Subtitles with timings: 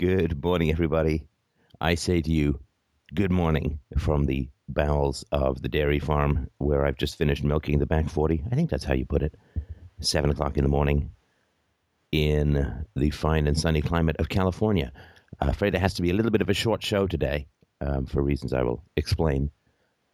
[0.00, 1.26] Good morning, everybody.
[1.78, 2.58] I say to you,
[3.14, 7.84] good morning from the bowels of the dairy farm where I've just finished milking the
[7.84, 8.44] back 40.
[8.50, 9.34] I think that's how you put it.
[10.00, 11.10] Seven o'clock in the morning
[12.10, 14.90] in the fine and sunny climate of California.
[15.38, 17.46] I'm afraid it has to be a little bit of a short show today
[17.82, 19.50] um, for reasons I will explain.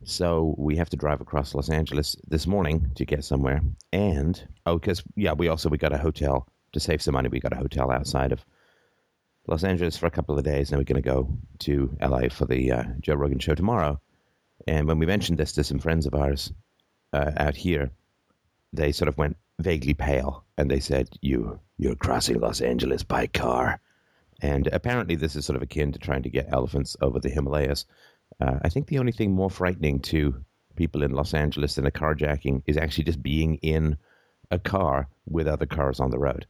[0.02, 3.60] So we have to drive across Los Angeles this morning to get somewhere.
[3.92, 7.28] And, oh, because, yeah, we also, we got a hotel to save some money.
[7.28, 8.44] We got a hotel outside of
[9.48, 11.28] Los Angeles for a couple of days, and we're going to go
[11.60, 14.00] to LA for the uh, Joe Rogan show tomorrow.
[14.66, 16.52] And when we mentioned this to some friends of ours
[17.12, 17.90] uh, out here,
[18.72, 23.28] they sort of went vaguely pale, and they said, "You, you're crossing Los Angeles by
[23.28, 23.80] car."
[24.42, 27.86] And apparently, this is sort of akin to trying to get elephants over the Himalayas.
[28.40, 31.90] Uh, I think the only thing more frightening to people in Los Angeles than a
[31.90, 33.96] carjacking is actually just being in
[34.50, 36.46] a car with other cars on the road.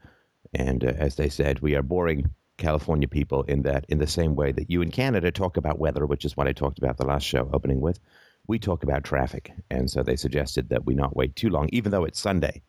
[0.54, 4.34] And uh, as they said, we are boring California people in that, in the same
[4.34, 7.06] way that you in Canada talk about weather, which is what I talked about the
[7.06, 8.00] last show opening with,
[8.46, 9.52] we talk about traffic.
[9.70, 12.62] And so they suggested that we not wait too long, even though it's Sunday.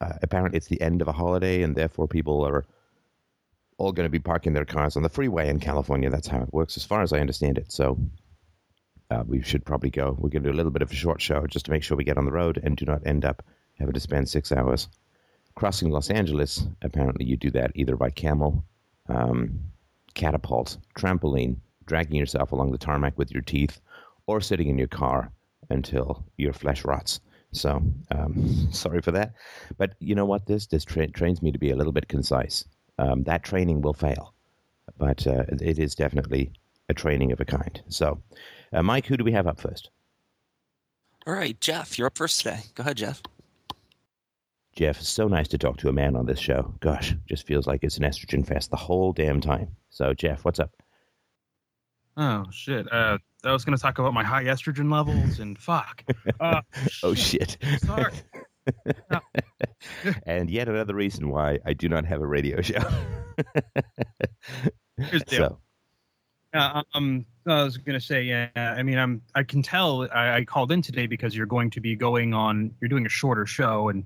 [0.00, 2.66] Uh, apparently, it's the end of a holiday, and therefore people are
[3.78, 6.10] all going to be parking their cars on the freeway in California.
[6.10, 7.72] That's how it works, as far as I understand it.
[7.72, 7.98] So
[9.10, 10.16] uh, we should probably go.
[10.18, 11.96] We're going to do a little bit of a short show just to make sure
[11.96, 13.44] we get on the road and do not end up
[13.78, 14.88] having to spend six hours
[15.54, 18.64] crossing Los Angeles, apparently you do that either by camel,
[19.08, 19.60] um,
[20.14, 23.80] catapult, trampoline, dragging yourself along the tarmac with your teeth,
[24.26, 25.30] or sitting in your car
[25.70, 27.20] until your flesh rots.
[27.52, 29.34] So um, sorry for that,
[29.76, 30.46] but you know what?
[30.46, 32.64] This this tra- trains me to be a little bit concise.
[32.98, 34.34] Um, that training will fail,
[34.98, 36.52] but uh, it is definitely
[36.88, 37.80] a training of a kind.
[37.88, 38.20] So,
[38.72, 39.90] uh, Mike, who do we have up first?
[41.26, 42.60] All right, Jeff, you're up first today.
[42.74, 43.22] Go ahead, Jeff.
[44.74, 46.74] Jeff, it's so nice to talk to a man on this show.
[46.80, 49.76] Gosh, just feels like it's an estrogen fest the whole damn time.
[49.90, 50.72] So, Jeff, what's up?
[52.16, 52.92] Oh shit!
[52.92, 56.04] Uh, I was going to talk about my high estrogen levels and fuck.
[56.40, 56.62] Uh,
[57.02, 57.56] oh shit!
[57.84, 58.12] Sorry.
[60.26, 62.78] and yet another reason why I do not have a radio show.
[64.98, 65.36] Here's the.
[65.36, 65.58] So.
[66.52, 68.48] Uh, um, I was going to say, yeah.
[68.56, 69.22] I mean, I'm.
[69.34, 70.08] I can tell.
[70.12, 72.72] I, I, called in today because you're going to be going on.
[72.80, 74.04] You're doing a shorter show, and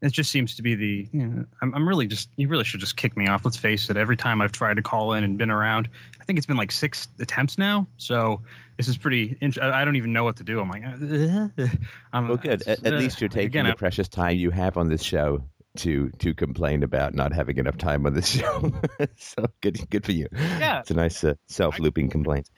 [0.00, 2.80] it just seems to be the you know, I'm, I'm really just you really should
[2.80, 3.44] just kick me off.
[3.44, 5.88] Let's face it every time i've tried to call in and been around
[6.20, 7.86] i think it's been like six attempts now.
[7.96, 8.42] So
[8.76, 10.60] this is pretty i don't even know what to do.
[10.60, 10.84] I'm like
[12.12, 12.66] I'm, well good.
[12.66, 15.44] At, at, least you're taking again, the I, precious time you have on this show
[15.78, 18.72] to to complain about not having enough time on this show.
[19.16, 20.28] So good good for you.
[20.32, 20.80] Yeah.
[20.80, 22.48] It's a nice uh, self-looping complaint.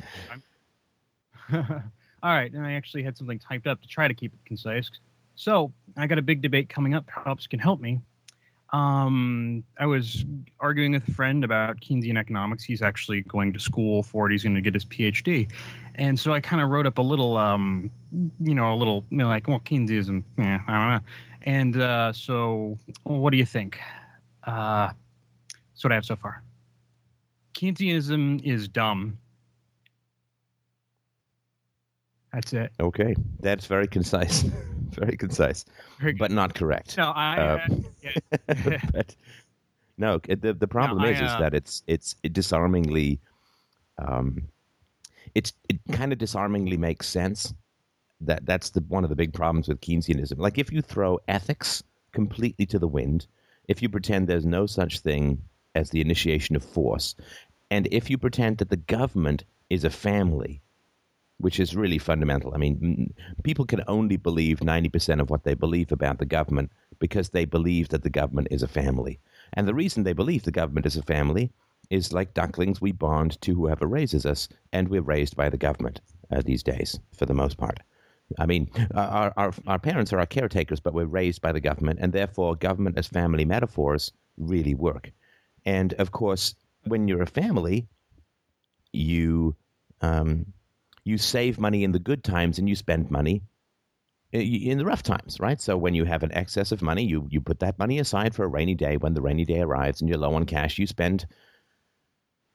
[1.52, 2.52] All right.
[2.52, 4.90] And i actually had something typed up to try to keep it concise
[5.40, 7.06] so I got a big debate coming up.
[7.06, 7.98] Perhaps can help me.
[8.74, 10.26] Um, I was
[10.60, 12.62] arguing with a friend about Keynesian economics.
[12.62, 14.32] He's actually going to school for it.
[14.32, 15.50] He's going to get his PhD,
[15.94, 17.90] and so I kind of wrote up a little, um,
[18.38, 21.00] you know, a little, you know, like, well, Keynesianism, yeah, I don't know.
[21.42, 23.80] And uh, so, what do you think?
[24.44, 24.90] Uh,
[25.72, 26.42] that's what I have so far.
[27.54, 29.18] Keynesianism is dumb.
[32.32, 32.72] That's it.
[32.78, 34.44] Okay, that's very concise.
[34.94, 35.64] very concise,
[36.00, 36.96] very but not correct.
[36.96, 37.36] No, I.
[37.36, 38.78] Uh, uh yeah.
[38.92, 39.14] but,
[39.98, 43.20] no, the the problem no, is I, uh, is that it's it's it disarmingly,
[43.98, 44.42] um,
[45.34, 47.52] it's it kind of disarmingly makes sense.
[48.22, 50.38] That that's the one of the big problems with Keynesianism.
[50.38, 53.26] Like if you throw ethics completely to the wind,
[53.68, 55.42] if you pretend there's no such thing
[55.74, 57.14] as the initiation of force,
[57.70, 60.60] and if you pretend that the government is a family
[61.40, 62.52] which is really fundamental.
[62.54, 63.12] I mean,
[63.42, 67.88] people can only believe 90% of what they believe about the government because they believe
[67.88, 69.18] that the government is a family.
[69.54, 71.50] And the reason they believe the government is a family
[71.88, 76.00] is like ducklings, we bond to whoever raises us, and we're raised by the government
[76.30, 77.80] uh, these days, for the most part.
[78.38, 81.98] I mean, our, our, our parents are our caretakers, but we're raised by the government,
[82.00, 85.10] and therefore, government as family metaphors really work.
[85.64, 87.88] And of course, when you're a family,
[88.92, 89.56] you
[90.00, 90.46] um,
[91.04, 93.42] you save money in the good times and you spend money
[94.32, 95.60] in the rough times, right?
[95.60, 98.44] So when you have an excess of money, you you put that money aside for
[98.44, 98.96] a rainy day.
[98.96, 101.26] When the rainy day arrives and you're low on cash, you spend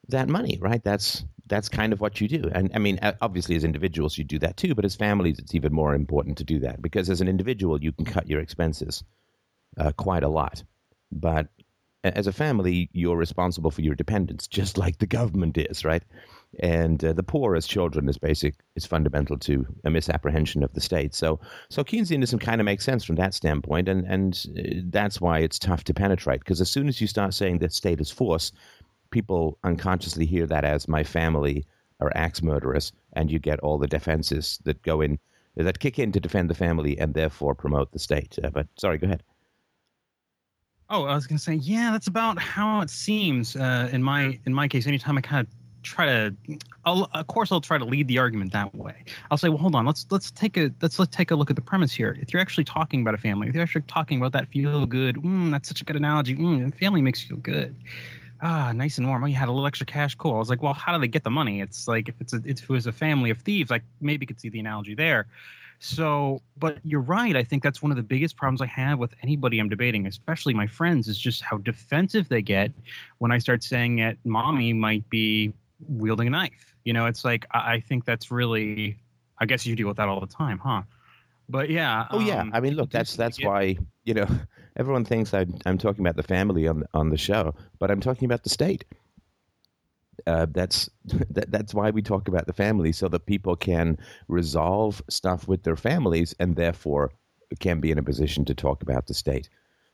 [0.08, 0.82] that money, right?
[0.82, 2.50] That's that's kind of what you do.
[2.50, 4.74] And I mean, obviously, as individuals, you do that too.
[4.74, 7.92] But as families, it's even more important to do that because as an individual, you
[7.92, 9.04] can cut your expenses
[9.76, 10.62] uh, quite a lot.
[11.12, 11.48] But
[12.02, 16.02] as a family, you're responsible for your dependents, just like the government is, right?
[16.60, 20.80] And uh, the poor as children is basic is fundamental to a misapprehension of the
[20.80, 21.14] state.
[21.14, 25.40] So, so Keynesianism kind of makes sense from that standpoint, and and uh, that's why
[25.40, 28.52] it's tough to penetrate because as soon as you start saying that state is force,
[29.10, 31.66] people unconsciously hear that as my family
[32.00, 35.18] are axe murderers, and you get all the defenses that go in
[35.56, 38.38] that kick in to defend the family and therefore promote the state.
[38.42, 39.22] Uh, but sorry, go ahead.
[40.88, 44.38] Oh, I was going to say, yeah, that's about how it seems uh, in my
[44.46, 44.86] in my case.
[44.86, 45.52] Anytime I kind of
[45.86, 46.34] try to,
[46.84, 49.04] I'll, of course, I'll try to lead the argument that way.
[49.30, 51.56] I'll say, well, hold on, let's let's take a let's let's take a look at
[51.56, 52.18] the premise here.
[52.20, 55.16] If you're actually talking about a family, if you're actually talking about that feel good,
[55.16, 56.36] mm, that's such a good analogy.
[56.36, 57.76] Mm, family makes you feel good.
[58.42, 59.24] Ah, nice and warm.
[59.24, 60.14] Oh, you had a little extra cash.
[60.14, 60.34] Cool.
[60.34, 61.60] I was like, well, how do they get the money?
[61.60, 64.40] It's like if it's a if it was a family of thieves, I maybe could
[64.40, 65.26] see the analogy there.
[65.78, 67.36] So, but you're right.
[67.36, 70.54] I think that's one of the biggest problems I have with anybody I'm debating, especially
[70.54, 72.72] my friends, is just how defensive they get
[73.18, 76.74] when I start saying that mommy might be wielding a knife.
[76.84, 78.98] You know, it's like I, I think that's really.
[79.38, 80.82] I guess you deal with that all the time, huh?
[81.48, 82.06] But yeah.
[82.10, 82.40] Oh yeah.
[82.40, 84.26] Um, I mean, look, that's that's why you know
[84.76, 88.26] everyone thinks I'm, I'm talking about the family on on the show, but I'm talking
[88.26, 88.84] about the state
[90.26, 90.90] uh, that's
[91.30, 95.62] that, that's why we talk about the family so that people can resolve stuff with
[95.62, 97.12] their families and therefore
[97.60, 99.48] can be in a position to talk about the state.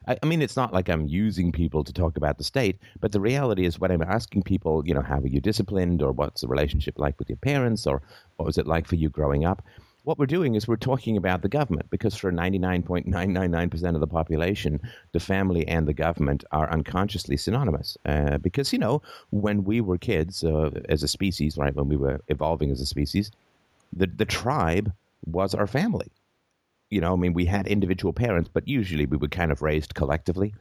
[0.07, 3.13] I, I, mean, it's not like I'm using people to talk about the state, but
[3.13, 6.41] the reality is when I'm asking people, you know, how were you disciplined or what's
[6.41, 8.03] the relationship like with your parents or
[8.37, 9.63] what was it like for you growing up?
[10.05, 14.81] what we're doing is we're talking about the government because for 99.999% of the population,
[15.13, 17.97] the family and the government are unconsciously synonymous.
[18.05, 19.01] Uh, because, you know,
[19.31, 22.87] when we were kids uh, as a species, right, when we were evolving as a
[22.87, 23.31] species,
[23.93, 24.93] the, the tribe
[25.25, 26.11] was our family.
[26.93, 29.95] You know, I mean, we had individual parents, but usually we were kind of raised
[29.95, 30.55] collectively.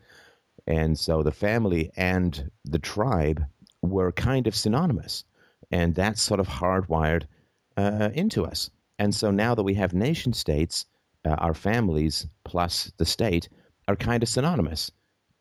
[0.66, 3.44] And so the family and the tribe
[3.82, 5.26] were kind of synonymous.
[5.72, 7.24] And that's sort of hardwired
[7.76, 8.70] uh, into us.
[8.98, 10.86] And so now that we have nation states,
[11.26, 13.50] uh, our families plus the state
[13.90, 14.90] are kind of synonymous.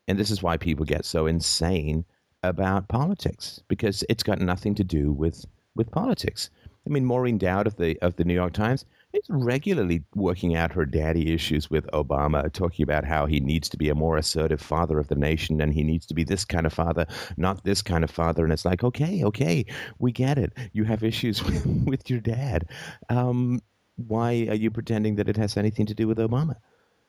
[0.08, 2.04] And this is why people get so insane
[2.42, 5.44] about politics because it's got nothing to do with,
[5.76, 6.50] with politics.
[6.84, 10.72] I mean, Maureen Dowd of the of the New York Times is regularly working out
[10.72, 14.60] her daddy issues with Obama, talking about how he needs to be a more assertive
[14.60, 17.82] father of the nation and he needs to be this kind of father, not this
[17.82, 18.44] kind of father.
[18.44, 19.64] And it's like, okay, okay,
[19.98, 20.52] we get it.
[20.72, 22.68] You have issues with, with your dad.
[23.08, 23.60] Um,
[23.96, 26.56] why are you pretending that it has anything to do with Obama?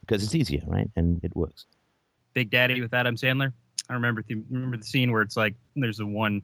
[0.02, 0.90] Because it's easier, right?
[0.96, 1.66] And it works.
[2.34, 3.54] Big Daddy with Adam Sandler.
[3.90, 6.42] I remember the, remember the scene where it's like there's a one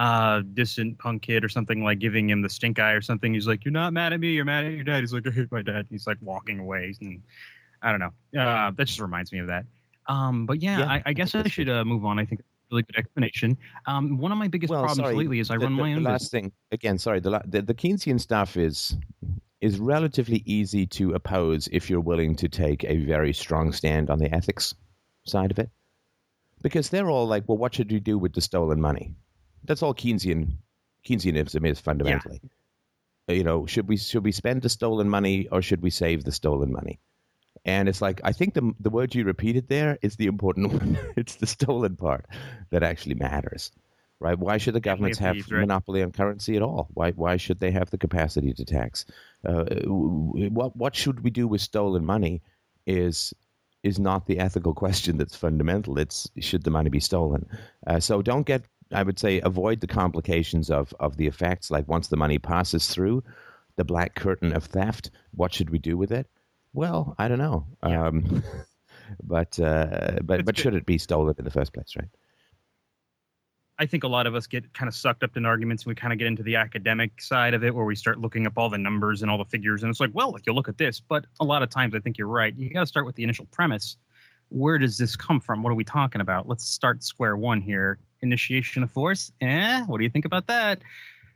[0.00, 3.34] uh, distant punk kid or something like giving him the stink eye or something.
[3.34, 4.30] He's like, "You're not mad at me.
[4.30, 6.94] You're mad at your dad." He's like, "I hate my dad." He's like walking away,
[7.02, 7.22] and
[7.82, 8.40] I don't know.
[8.40, 9.66] Uh, that just reminds me of that.
[10.06, 12.18] Um, but yeah, yeah I, I, guess I should uh, move on.
[12.18, 12.40] I think
[12.72, 13.58] really good explanation.
[13.86, 15.92] Um, one of my biggest well, problems sorry, lately is I the, run the, my
[15.92, 16.02] own.
[16.02, 16.30] The last business.
[16.30, 18.96] thing again, sorry, the, the the Keynesian stuff is
[19.60, 24.18] is relatively easy to oppose if you're willing to take a very strong stand on
[24.18, 24.74] the ethics
[25.26, 25.68] side of it,
[26.62, 29.14] because they're all like, well, what should you do with the stolen money?
[29.64, 30.56] That's all Keynesian
[31.06, 32.40] Keynesianism is fundamentally.
[32.42, 33.34] Yeah.
[33.34, 36.32] You know, should we should we spend the stolen money or should we save the
[36.32, 36.98] stolen money?
[37.64, 40.98] And it's like I think the the word you repeated there is the important one.
[41.16, 42.26] it's the stolen part
[42.70, 43.70] that actually matters,
[44.18, 44.38] right?
[44.38, 45.60] Why should the governments have right?
[45.60, 46.88] monopoly on currency at all?
[46.94, 49.04] Why why should they have the capacity to tax?
[49.46, 52.42] Uh, what what should we do with stolen money?
[52.86, 53.32] Is
[53.82, 55.98] is not the ethical question that's fundamental.
[55.98, 57.46] It's should the money be stolen?
[57.86, 61.70] Uh, so don't get I would say avoid the complications of, of the effects.
[61.70, 63.22] Like once the money passes through
[63.76, 66.26] the black curtain of theft, what should we do with it?
[66.72, 67.66] Well, I don't know.
[67.86, 68.06] Yeah.
[68.06, 68.42] Um,
[69.22, 72.08] but uh, but but should it be stolen in the first place, right?
[73.78, 75.94] I think a lot of us get kind of sucked up in arguments and we
[75.94, 78.68] kind of get into the academic side of it where we start looking up all
[78.68, 79.82] the numbers and all the figures.
[79.82, 82.00] And it's like, well, if you look at this, but a lot of times I
[82.00, 82.54] think you're right.
[82.54, 83.96] You got to start with the initial premise.
[84.50, 85.62] Where does this come from?
[85.62, 86.46] What are we talking about?
[86.46, 89.32] Let's start square one here initiation of force.
[89.40, 90.80] Eh, what do you think about that?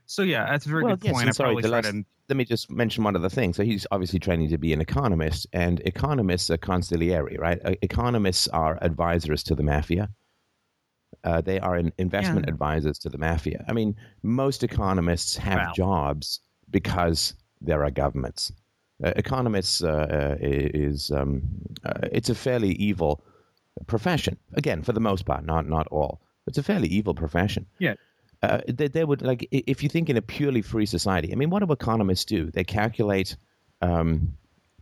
[0.06, 1.28] So yeah, that's a very well, good yes, point.
[1.28, 1.94] I sorry, probably last.
[2.28, 3.52] Let me just mention one other thing.
[3.52, 7.60] So he's obviously training to be an economist, and economists are consigliere, right?
[7.64, 10.08] Uh, economists are advisors to the mafia.
[11.22, 12.52] Uh, they are investment yeah.
[12.52, 13.64] advisors to the mafia.
[13.68, 15.72] I mean, most economists have wow.
[15.74, 18.52] jobs because there are governments.
[19.02, 21.42] Uh, economists uh, uh is um,
[21.84, 23.24] uh, it's a fairly evil
[23.86, 24.36] profession.
[24.54, 26.20] Again, for the most part, not not all.
[26.46, 27.66] It's a fairly evil profession.
[27.78, 27.94] Yeah.
[28.42, 31.32] Uh, they, they, would like if you think in a purely free society.
[31.32, 32.50] I mean, what do economists do?
[32.50, 33.36] They calculate
[33.80, 34.36] um,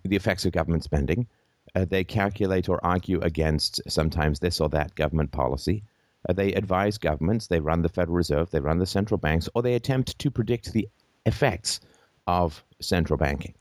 [0.05, 1.29] the effects of government spending.
[1.75, 5.85] Uh, they calculate or argue against sometimes this or that government policy.
[6.29, 7.47] Uh, they advise governments.
[7.47, 8.51] They run the Federal Reserve.
[8.51, 10.89] They run the central banks, or they attempt to predict the
[11.25, 11.81] effects
[12.27, 13.55] of central banking.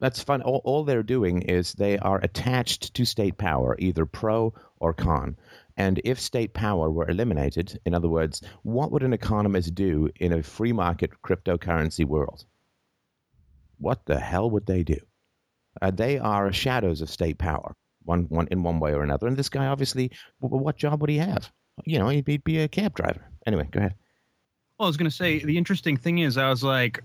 [0.00, 0.42] That's fun.
[0.42, 5.36] All, all they're doing is they are attached to state power, either pro or con
[5.76, 10.32] And if state power were eliminated, in other words, what would an economist do in
[10.32, 12.44] a free market cryptocurrency world?
[13.78, 14.98] What the hell would they do?
[15.82, 19.26] Uh, they are shadows of state power, one, one in one way or another.
[19.26, 21.50] And this guy, obviously, what job would he have?
[21.84, 23.24] You know, he'd be, be a cab driver.
[23.46, 23.94] Anyway, go ahead.
[24.78, 27.02] Well, I was going to say the interesting thing is, I was like,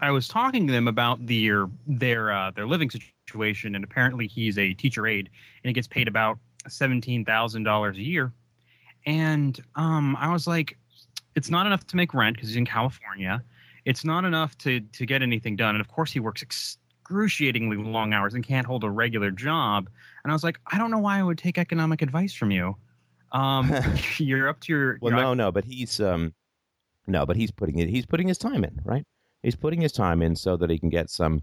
[0.00, 4.58] I was talking to them about their their uh, their living situation, and apparently he's
[4.58, 5.30] a teacher aide,
[5.62, 6.38] and he gets paid about
[6.68, 8.32] seventeen thousand dollars a year.
[9.04, 10.78] And um, I was like,
[11.34, 13.42] it's not enough to make rent because he's in California.
[13.84, 18.12] It's not enough to to get anything done, and of course he works excruciatingly long
[18.12, 19.88] hours and can't hold a regular job.
[20.24, 22.76] And I was like, I don't know why I would take economic advice from you.
[23.32, 23.74] Um,
[24.18, 24.98] you're up to your.
[25.00, 26.32] Well, no, no, but he's um,
[27.06, 27.88] no, but he's putting it.
[27.88, 29.04] He's putting his time in, right?
[29.42, 31.42] He's putting his time in so that he can get some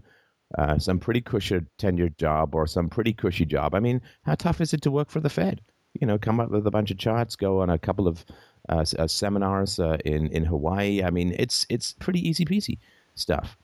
[0.58, 3.74] uh, some pretty cushy tenured job or some pretty cushy job.
[3.74, 5.60] I mean, how tough is it to work for the Fed?
[6.00, 8.24] You know, come up with a bunch of charts, go on a couple of
[8.68, 11.02] uh, uh, seminars uh, in in Hawaii.
[11.02, 12.78] I mean, it's it's pretty easy peasy
[13.14, 13.56] stuff.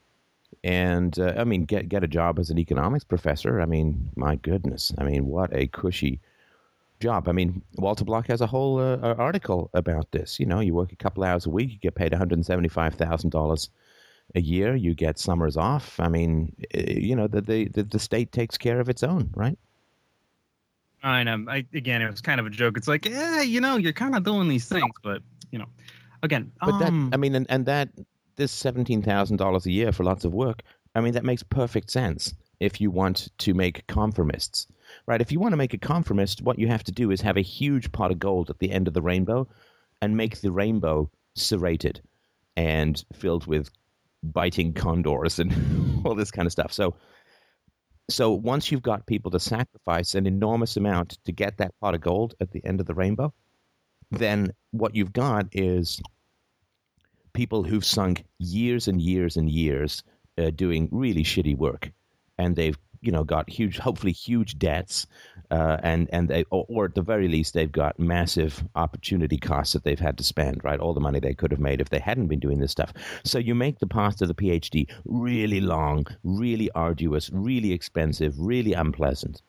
[0.64, 3.60] And uh, I mean, get get a job as an economics professor.
[3.60, 4.92] I mean, my goodness.
[4.98, 6.20] I mean, what a cushy
[7.00, 7.28] job.
[7.28, 10.40] I mean, Walter Block has a whole uh, article about this.
[10.40, 12.68] You know, you work a couple hours a week, you get paid one hundred seventy
[12.68, 13.70] five thousand dollars
[14.34, 14.74] a year.
[14.74, 15.98] You get summers off.
[16.00, 19.58] I mean, eh, you know, the the the state takes care of its own, right?
[21.02, 21.44] I know.
[21.48, 22.76] I, again, it was kind of a joke.
[22.76, 25.68] It's like, yeah, you know, you're kind of doing these things, but you know,
[26.22, 27.90] again, but um, that I mean, and, and that
[28.36, 30.62] this seventeen thousand dollars a year for lots of work.
[30.94, 34.66] I mean, that makes perfect sense if you want to make conformists,
[35.06, 35.20] right?
[35.20, 37.42] If you want to make a conformist, what you have to do is have a
[37.42, 39.46] huge pot of gold at the end of the rainbow,
[40.00, 42.00] and make the rainbow serrated
[42.56, 43.70] and filled with
[44.32, 45.52] biting condors and
[46.04, 46.72] all this kind of stuff.
[46.72, 46.94] So,
[48.08, 52.00] so once you've got people to sacrifice an enormous amount to get that pot of
[52.00, 53.32] gold at the end of the rainbow,
[54.10, 56.00] then what you've got is
[57.32, 60.02] people who've sunk years and years and years
[60.38, 61.90] uh, doing really shitty work,
[62.38, 65.06] and they've you know got huge, hopefully huge debts,
[65.50, 69.72] uh, and and they or, or, at the very least they've got massive opportunity costs
[69.72, 70.62] that they've had to spend.
[70.64, 72.92] Right, all the money they could have made if they hadn't been doing this stuff.
[73.24, 78.72] So you make the path to the PhD really long, really arduous, really expensive, really
[78.72, 79.42] unpleasant,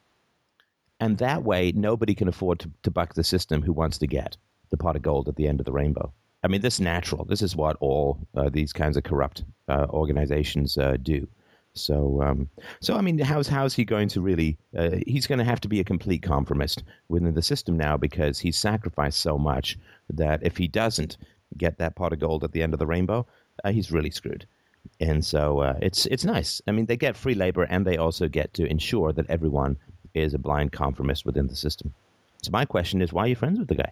[0.99, 4.37] and that way nobody can afford to, to buck the system who wants to get
[4.69, 6.11] the pot of gold at the end of the rainbow.
[6.43, 7.25] I mean, this is natural.
[7.25, 11.27] This is what all uh, these kinds of corrupt uh, organizations uh, do.
[11.77, 12.49] So, um,
[12.81, 14.57] so I mean, how's how's he going to really?
[14.77, 18.39] Uh, he's going to have to be a complete conformist within the system now because
[18.39, 19.77] he's sacrificed so much
[20.09, 21.17] that if he doesn't
[21.57, 23.25] get that pot of gold at the end of the rainbow,
[23.63, 24.45] uh, he's really screwed.
[24.99, 26.61] And so uh, it's it's nice.
[26.67, 29.77] I mean, they get free labor and they also get to ensure that everyone
[30.13, 31.93] is a blind conformist within the system.
[32.43, 33.91] So my question is, why are you friends with the guy?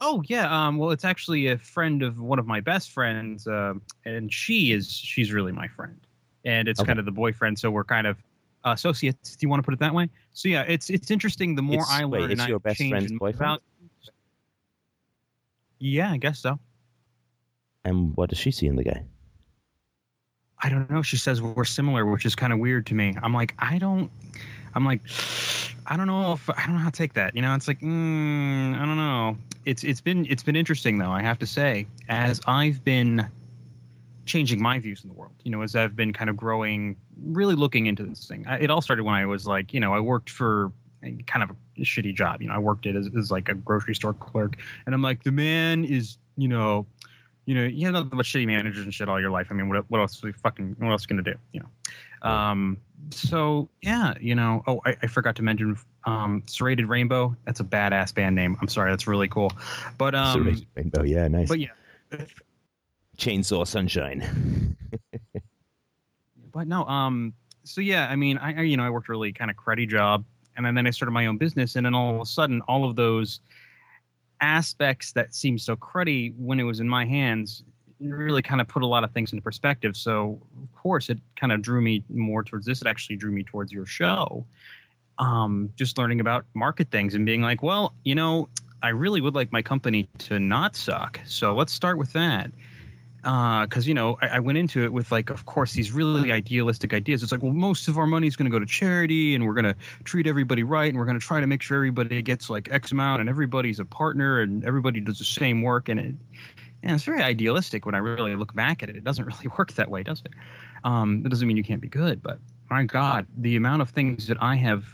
[0.00, 3.74] Oh yeah, um, well, it's actually a friend of one of my best friends, uh,
[4.04, 5.98] and she is she's really my friend
[6.44, 6.86] and it's okay.
[6.88, 7.58] kind of the boyfriend.
[7.58, 8.16] So we're kind of
[8.64, 9.36] associates.
[9.36, 10.08] Do you want to put it that way?
[10.32, 11.54] So yeah, it's it's interesting.
[11.54, 13.36] The more it's, I learn, wait, it's your best friend's boyfriend.
[13.36, 13.62] About,
[15.78, 16.58] yeah, I guess so.
[17.84, 19.04] And what does she see in the guy?
[20.62, 21.02] I don't know.
[21.02, 23.14] She says we're similar, which is kind of weird to me.
[23.22, 24.10] I'm like, I don't.
[24.74, 25.02] I'm like,
[25.86, 27.36] I don't know if I don't know how to take that.
[27.36, 29.36] You know, it's like, mm, I don't know.
[29.66, 31.10] It's it's been it's been interesting though.
[31.10, 33.28] I have to say, as I've been
[34.26, 35.34] changing my views in the world.
[35.44, 38.44] You know, as I've been kind of growing, really looking into this thing.
[38.60, 40.72] It all started when I was like, you know, I worked for
[41.26, 42.40] kind of a shitty job.
[42.40, 45.22] You know, I worked it as, as like a grocery store clerk, and I'm like,
[45.22, 46.86] the man is, you know,
[47.46, 49.48] you know, you have nothing but shitty managers and shit all your life.
[49.50, 51.34] I mean, what, what else are we fucking, what else are gonna do?
[51.52, 52.78] You know, um,
[53.10, 57.36] so yeah, you know, oh, I, I forgot to mention, um, Serrated Rainbow.
[57.44, 58.56] That's a badass band name.
[58.62, 59.52] I'm sorry, that's really cool.
[59.98, 61.48] But um, Serrated Rainbow, yeah, nice.
[61.48, 61.68] But yeah,
[63.16, 64.76] Chainsaw Sunshine.
[66.52, 67.32] but no, um,
[67.64, 70.24] so yeah, I mean, I, you know I worked a really kind of cruddy job,
[70.56, 72.88] and then, then I started my own business, and then all of a sudden, all
[72.88, 73.40] of those
[74.40, 77.64] aspects that seemed so cruddy when it was in my hands
[78.00, 79.96] really kind of put a lot of things into perspective.
[79.96, 82.80] So of course, it kind of drew me more towards this.
[82.82, 84.44] It actually drew me towards your show.
[85.18, 88.48] Um, just learning about market things and being like, well, you know,
[88.82, 91.20] I really would like my company to not suck.
[91.24, 92.50] So let's start with that
[93.24, 96.30] because uh, you know I, I, went into it with like of course these really
[96.30, 97.22] idealistic ideas.
[97.22, 99.54] It's like well most of our money is going to go to charity and we're
[99.54, 102.50] going to treat everybody right and we're going to try to make sure everybody gets
[102.50, 106.14] like x amount and everybody's a partner and everybody does the same work and it
[106.82, 108.96] and it's very idealistic when i really look back at it.
[108.96, 110.32] It doesn't really work that way does it?
[110.84, 112.38] Um, that doesn't mean you can't be good but
[112.68, 114.84] my god the amount of things that i have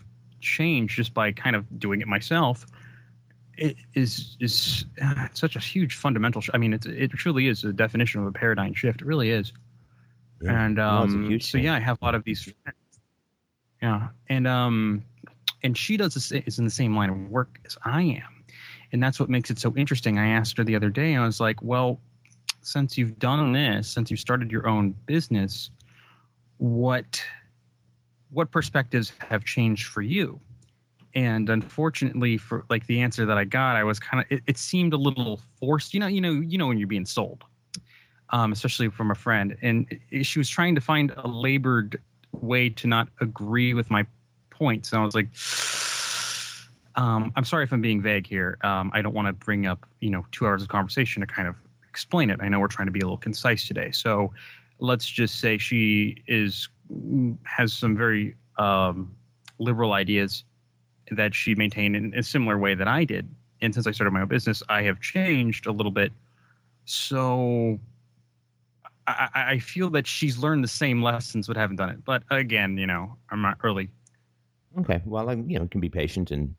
[0.40, 2.64] changed just by kind of doing it myself
[3.60, 6.40] it is is uh, such a huge fundamental.
[6.40, 9.02] Sh- I mean, it's it truly is a definition of a paradigm shift.
[9.02, 9.52] It really is.
[10.42, 10.64] Yeah.
[10.64, 12.42] And No, it's a um, so yeah, I have a lot of these.
[12.42, 12.76] Friends.
[13.82, 15.04] Yeah, and um,
[15.62, 18.44] and she does this is in the same line of work as I am,
[18.92, 20.18] and that's what makes it so interesting.
[20.18, 21.14] I asked her the other day.
[21.14, 22.00] I was like, well,
[22.62, 25.70] since you've done this, since you've started your own business,
[26.56, 27.22] what
[28.30, 30.40] what perspectives have changed for you?
[31.14, 34.58] And unfortunately, for like the answer that I got, I was kind of it, it
[34.58, 35.92] seemed a little forced.
[35.92, 37.44] You know, you know, you know when you're being sold,
[38.30, 42.00] um, especially from a friend, and it- she was trying to find a labored
[42.32, 44.06] way to not agree with my
[44.50, 44.92] points.
[44.92, 45.28] And I was like,
[46.96, 48.58] um, I'm sorry if I'm being vague here.
[48.62, 51.48] Um, I don't want to bring up, you know, two hours of conversation to kind
[51.48, 51.56] of
[51.88, 52.38] explain it.
[52.42, 53.90] I know we're trying to be a little concise today.
[53.90, 54.32] So
[54.78, 56.68] let's just say she is
[57.44, 59.14] has some very um,
[59.58, 60.44] liberal ideas
[61.10, 63.28] that she maintained in a similar way that I did.
[63.60, 66.12] And since I started my own business, I have changed a little bit.
[66.84, 67.78] So
[69.06, 72.04] I, I feel that she's learned the same lessons but haven't done it.
[72.04, 73.90] But again, you know, I'm not early.
[74.78, 75.02] Okay.
[75.04, 76.54] Well, um, you know, can be patient and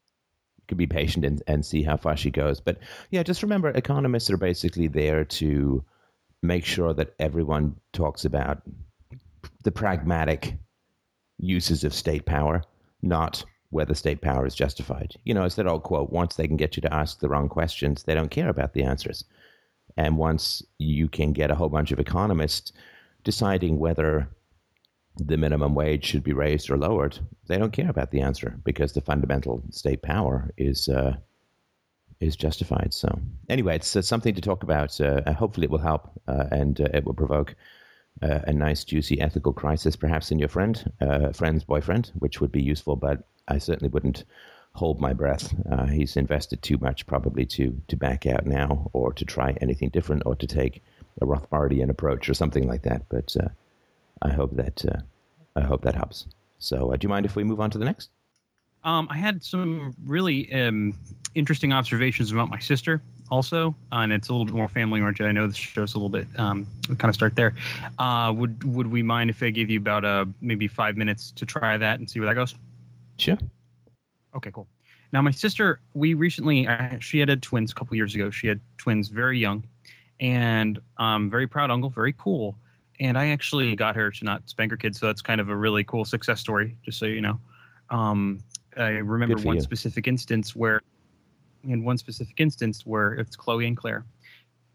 [0.67, 2.59] can be patient and, and see how far she goes.
[2.59, 2.77] But
[3.09, 5.83] yeah, just remember, economists are basically there to
[6.43, 8.61] make sure that everyone talks about
[9.63, 10.55] the pragmatic
[11.37, 12.63] uses of state power,
[13.01, 15.15] not whether state power is justified.
[15.23, 17.49] You know, it's that old quote: once they can get you to ask the wrong
[17.49, 19.25] questions, they don't care about the answers.
[19.97, 22.71] And once you can get a whole bunch of economists
[23.23, 24.29] deciding whether
[25.17, 28.93] the minimum wage should be raised or lowered, they don't care about the answer because
[28.93, 31.15] the fundamental state power is uh,
[32.19, 32.93] is justified.
[32.93, 34.99] So anyway, it's uh, something to talk about.
[35.01, 37.55] Uh, hopefully, it will help uh, and uh, it will provoke
[38.21, 42.51] uh, a nice, juicy ethical crisis, perhaps in your friend, uh, friend's boyfriend, which would
[42.51, 42.95] be useful.
[42.95, 44.23] But I certainly wouldn't
[44.73, 45.53] hold my breath.
[45.69, 49.89] Uh, he's invested too much, probably to to back out now, or to try anything
[49.89, 50.83] different, or to take
[51.21, 53.03] a Rothbardian approach, or something like that.
[53.09, 53.49] But uh,
[54.21, 55.01] I hope that uh,
[55.55, 56.27] I hope that helps.
[56.59, 58.09] So, uh, do you mind if we move on to the next?
[58.83, 60.95] Um, I had some really um,
[61.35, 65.25] interesting observations about my sister also, uh, and it's a little bit more family oriented.
[65.25, 66.27] I know this show's a little bit.
[66.37, 67.55] Um, we kind of start there.
[67.97, 71.45] Uh, would Would we mind if I give you about uh, maybe five minutes to
[71.45, 72.53] try that and see where that goes?
[73.17, 73.37] Sure.
[74.35, 74.67] Okay, cool.
[75.13, 78.29] Now, my sister, we recently, uh, she had had twins a couple years ago.
[78.29, 79.63] She had twins very young,
[80.19, 82.57] and um, very proud uncle, very cool.
[82.99, 85.55] And I actually got her to not spank her kids, so that's kind of a
[85.55, 87.39] really cool success story, just so you know.
[87.89, 88.39] Um,
[88.77, 89.61] I remember one you.
[89.61, 90.81] specific instance where,
[91.63, 94.05] in one specific instance where it's Chloe and Claire.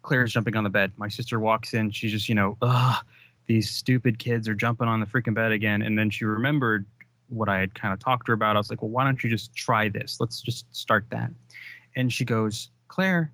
[0.03, 0.93] Claire's jumping on the bed.
[0.97, 1.91] My sister walks in.
[1.91, 3.05] She's just, you know, ugh,
[3.47, 5.83] these stupid kids are jumping on the freaking bed again.
[5.83, 6.87] And then she remembered
[7.29, 8.57] what I had kind of talked to her about.
[8.57, 10.19] I was like, well, why don't you just try this?
[10.21, 11.31] Let's just start that.
[11.97, 13.33] And she goes, Claire,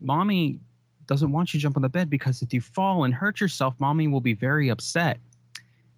[0.00, 0.60] mommy
[1.06, 3.74] doesn't want you to jump on the bed because if you fall and hurt yourself,
[3.78, 5.18] mommy will be very upset.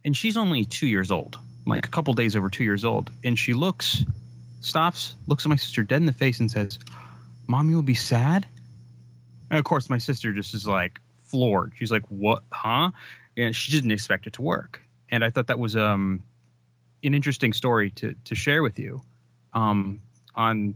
[0.05, 3.11] And she's only two years old, like a couple days over two years old.
[3.25, 4.05] And she looks,
[4.61, 6.79] stops, looks at my sister dead in the face and says,
[7.47, 8.47] Mommy will be sad?
[9.51, 11.73] And of course, my sister just is like floored.
[11.79, 12.91] She's like, What, huh?
[13.37, 14.81] And she didn't expect it to work.
[15.11, 16.23] And I thought that was um,
[17.03, 19.03] an interesting story to, to share with you
[19.53, 20.01] um,
[20.35, 20.75] on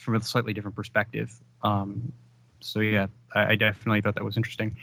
[0.00, 1.32] from a slightly different perspective.
[1.62, 2.12] Um,
[2.60, 4.76] so yeah, I, I definitely thought that was interesting.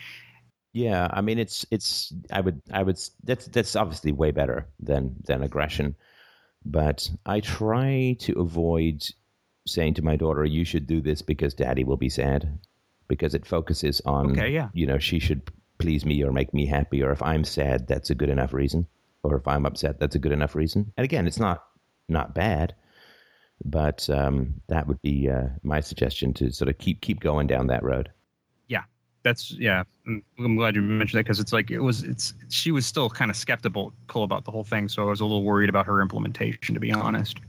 [0.73, 2.11] Yeah, I mean, it's it's.
[2.31, 2.97] I would I would.
[3.23, 5.95] That's that's obviously way better than than aggression,
[6.65, 9.05] but I try to avoid
[9.67, 12.59] saying to my daughter, "You should do this because Daddy will be sad,"
[13.07, 14.69] because it focuses on Okay, yeah.
[14.73, 15.41] you know she should
[15.77, 18.87] please me or make me happy, or if I'm sad, that's a good enough reason,
[19.23, 20.91] or if I'm upset, that's a good enough reason.
[20.97, 21.63] And again, it's not
[22.09, 22.75] not bad,
[23.63, 27.67] but um, that would be uh, my suggestion to sort of keep keep going down
[27.67, 28.11] that road.
[29.23, 29.83] That's yeah.
[30.05, 32.03] I'm glad you mentioned that because it's like it was.
[32.03, 35.25] It's she was still kind of skeptical about the whole thing, so I was a
[35.25, 37.39] little worried about her implementation, to be honest.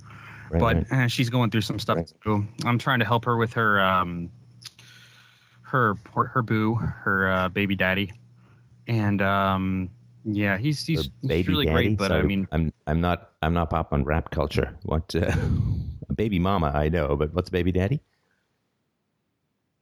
[0.51, 1.05] Right, but right.
[1.05, 2.13] uh, she's going through some stuff Right.
[2.23, 2.47] too.
[2.65, 4.31] I'm trying to help her with her um,
[5.63, 8.13] her her boo, her uh, baby daddy,
[8.87, 9.91] and um,
[10.25, 11.89] yeah, he's he's, he's really daddy?
[11.89, 11.99] great.
[11.99, 14.77] But I mean, I'm I'm not I'm not pop on rap culture.
[14.85, 15.35] What uh,
[16.15, 16.71] baby mama?
[16.73, 18.01] I know, but what's baby daddy?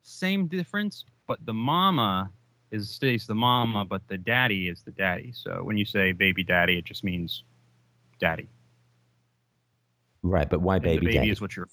[0.04, 2.30] same difference, but the mama
[2.70, 5.32] is stays the mama, but the daddy is the daddy.
[5.34, 7.44] So when you say baby daddy, it just means
[8.18, 8.48] daddy.
[10.22, 11.30] Right, but why baby, the baby daddy?
[11.30, 11.68] is what you're.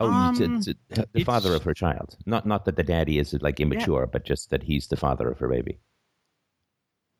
[0.00, 0.76] oh, you said- Um, said
[1.12, 2.16] the father of her child.
[2.26, 5.38] Not not that the daddy is like immature, but just that he's the father of
[5.38, 5.78] her baby.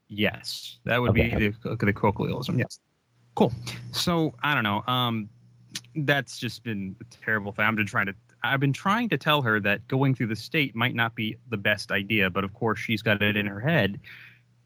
[0.09, 1.35] Yes, that would Okay.
[1.35, 2.59] be the, the colloquialism.
[2.59, 2.81] Yes.
[3.35, 3.53] Cool.
[3.93, 4.83] So I don't know.
[4.87, 5.29] Um,
[5.97, 7.65] that's just been a terrible thing.
[7.65, 8.15] I'm just trying to.
[8.53, 11.57] I've been trying to tell her that going through the state might not be the
[11.57, 14.01] best idea, but of course she's got it in her head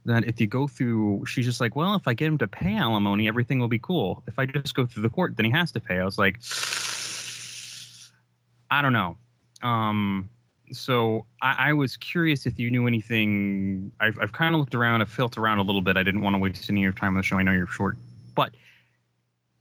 [0.06, 2.76] that if you go through, she's just like, well, if I get him to pay
[2.76, 4.22] alimony, everything will be cool.
[4.26, 5.98] If I just go through the court, then he has to pay.
[5.98, 6.38] I was like,
[8.70, 9.18] I don't know.
[9.62, 10.30] Um,
[10.72, 13.92] so I, I, was curious if you knew anything.
[14.00, 15.96] I've, I've kind of looked around, I've felt around a little bit.
[15.96, 17.36] I didn't want to waste any of your time on the show.
[17.36, 17.98] I know you're short,
[18.34, 18.54] but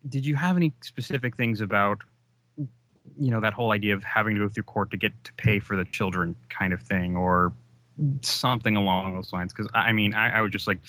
[0.08, 2.00] did you have any specific things about,
[3.18, 5.60] you know, that whole idea of having to go through court to get to pay
[5.60, 7.54] for the children kind of thing, or
[8.22, 9.54] something along those lines?
[9.54, 10.80] Because I mean, I, I was just like,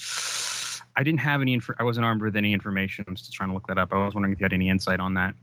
[0.97, 1.55] I didn't have any.
[1.55, 3.05] Inf- I wasn't armed with any information.
[3.09, 3.93] I'm still trying to look that up.
[3.93, 5.35] I was wondering if you had any insight on that.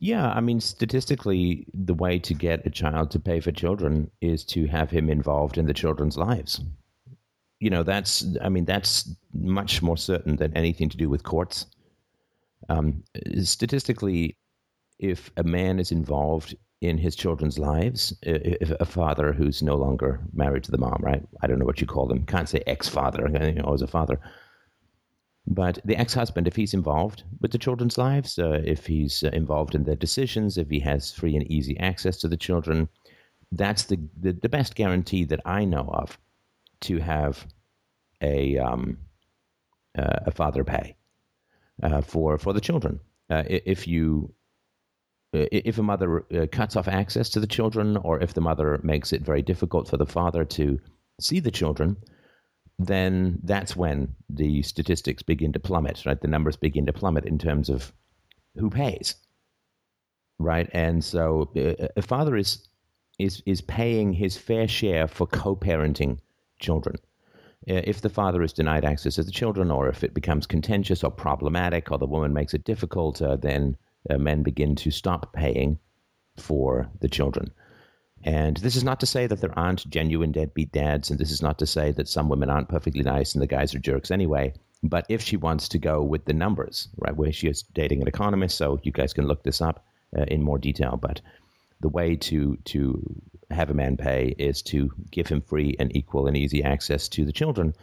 [0.00, 4.44] Yeah, I mean, statistically, the way to get a child to pay for children is
[4.44, 6.60] to have him involved in the children's lives.
[7.58, 11.66] You know, that's, I mean, that's much more certain than anything to do with courts.
[12.68, 13.02] Um,
[13.42, 14.36] statistically,
[14.98, 20.20] if a man is involved in his children's lives, if a father who's no longer
[20.32, 21.22] married to the mom, right?
[21.42, 22.24] I don't know what you call them.
[22.24, 24.20] Can't say ex father, you know, a father
[25.50, 29.28] but the ex husband, if he's involved with the children's lives, uh, if he's uh,
[29.28, 32.88] involved in their decisions, if he has free and easy access to the children,
[33.52, 36.18] that's the, the, the best guarantee that I know of
[36.82, 37.46] to have
[38.20, 38.98] a, um,
[39.96, 40.96] uh, a father pay
[41.82, 43.00] uh, for, for the children.
[43.30, 44.34] Uh, if you
[45.32, 46.20] if a mother
[46.52, 49.96] cuts off access to the children, or if the mother makes it very difficult for
[49.96, 50.78] the father to
[51.20, 51.96] see the children,
[52.78, 56.20] then that's when the statistics begin to plummet, right?
[56.20, 57.92] The numbers begin to plummet in terms of
[58.56, 59.16] who pays,
[60.38, 60.68] right?
[60.72, 62.68] And so uh, a father is
[63.18, 66.18] is is paying his fair share for co-parenting
[66.60, 66.96] children.
[67.68, 71.02] Uh, if the father is denied access to the children, or if it becomes contentious
[71.02, 73.76] or problematic, or the woman makes it difficult, uh, then
[74.10, 75.78] uh, men begin to stop paying
[76.36, 77.50] for the children.
[78.24, 81.42] And this is not to say that there aren't genuine deadbeat dads, and this is
[81.42, 84.54] not to say that some women aren't perfectly nice and the guys are jerks anyway.
[84.82, 88.08] But if she wants to go with the numbers, right, where she is dating an
[88.08, 89.84] economist, so you guys can look this up
[90.16, 90.96] uh, in more detail.
[90.96, 91.20] But
[91.80, 96.26] the way to to have a man pay is to give him free and equal
[96.26, 97.74] and easy access to the children,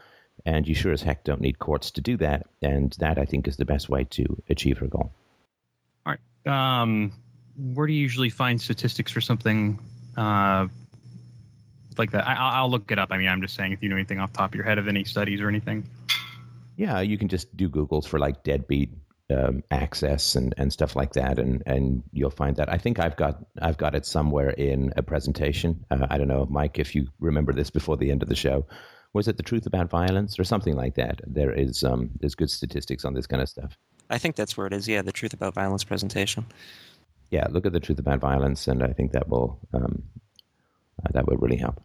[0.46, 2.48] and you sure as heck don't need courts to do that.
[2.62, 5.12] And that I think is the best way to achieve her goal.
[6.46, 7.12] Um,
[7.74, 9.80] where do you usually find statistics for something
[10.18, 10.68] uh,
[11.98, 12.28] like that.
[12.28, 13.10] I, will look it up.
[13.12, 14.88] I mean, I'm just saying if you know anything off top of your head of
[14.88, 15.88] any studies or anything.
[16.78, 18.90] Yeah, you can just do Googles for like deadbeat
[19.30, 22.72] um, access and, and stuff like that, and, and you'll find that.
[22.72, 25.84] I think I've got I've got it somewhere in a presentation.
[25.90, 28.66] Uh, I don't know, Mike, if you remember this before the end of the show.
[29.14, 31.22] Was it the truth about violence or something like that?
[31.26, 33.78] There is um, there's good statistics on this kind of stuff.
[34.10, 34.88] I think that's where it is.
[34.88, 36.46] Yeah, the truth about violence presentation
[37.32, 40.04] yeah, look at the truth about violence, and I think that will um,
[41.04, 41.82] uh, that will really help.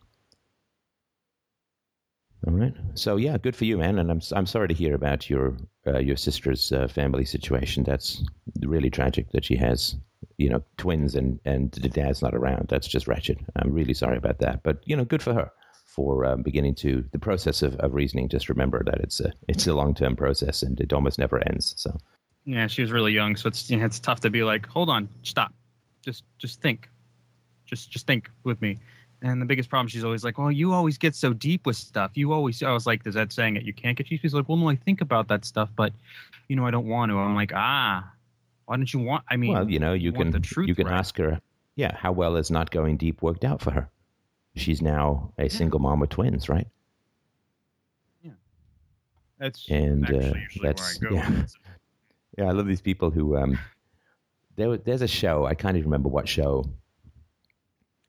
[2.47, 2.75] All right.
[2.95, 3.99] So yeah, good for you, man.
[3.99, 5.57] And I'm I'm sorry to hear about your
[5.87, 7.85] uh, your sister's uh, family situation.
[7.85, 8.23] That's
[8.61, 9.97] really tragic that she has
[10.37, 12.69] you know twins and and the dad's not around.
[12.69, 13.45] That's just wretched.
[13.57, 14.63] I'm really sorry about that.
[14.63, 15.51] But you know, good for her
[15.91, 18.29] for um, beginning to the process of, of reasoning.
[18.29, 21.75] Just remember that it's a it's a long term process and it almost never ends.
[21.77, 21.97] So
[22.45, 24.89] yeah, she was really young, so it's you know, it's tough to be like, hold
[24.89, 25.53] on, stop,
[26.03, 26.89] just just think,
[27.67, 28.79] just just think with me.
[29.23, 32.13] And the biggest problem, she's always like, well, you always get so deep with stuff.
[32.15, 33.65] You always, I was like, is that saying it?
[33.65, 34.23] you can't get deep?
[34.23, 35.93] She's like, well, no, I think about that stuff, but
[36.49, 37.19] you know, I don't want to.
[37.19, 38.11] I'm like, ah,
[38.65, 39.25] why don't you want?
[39.29, 40.99] I mean, well, you know, you, you can the truth, you can right?
[40.99, 41.41] ask her,
[41.77, 43.91] yeah, how well is not going deep worked out for her?
[44.57, 45.49] She's now a yeah.
[45.49, 46.67] single mom with twins, right?
[48.23, 48.33] Yeah,
[49.39, 50.33] that's and uh,
[50.63, 51.47] that's yeah.
[52.39, 53.37] Yeah, I love these people who.
[53.37, 53.59] Um,
[54.57, 55.47] there, there's a show.
[55.47, 56.65] I can't even remember what show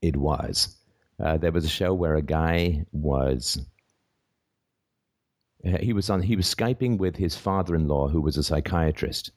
[0.01, 0.75] it was.
[1.19, 3.59] Uh, there was a show where a guy was.
[5.65, 6.21] Uh, he was on.
[6.21, 9.31] He was skyping with his father-in-law, who was a psychiatrist,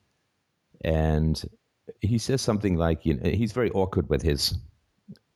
[0.83, 1.43] and
[2.01, 4.55] he says something like, "You know, he's very awkward with his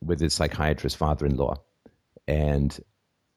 [0.04, 1.56] with his psychiatrist father-in-law,
[2.26, 2.78] and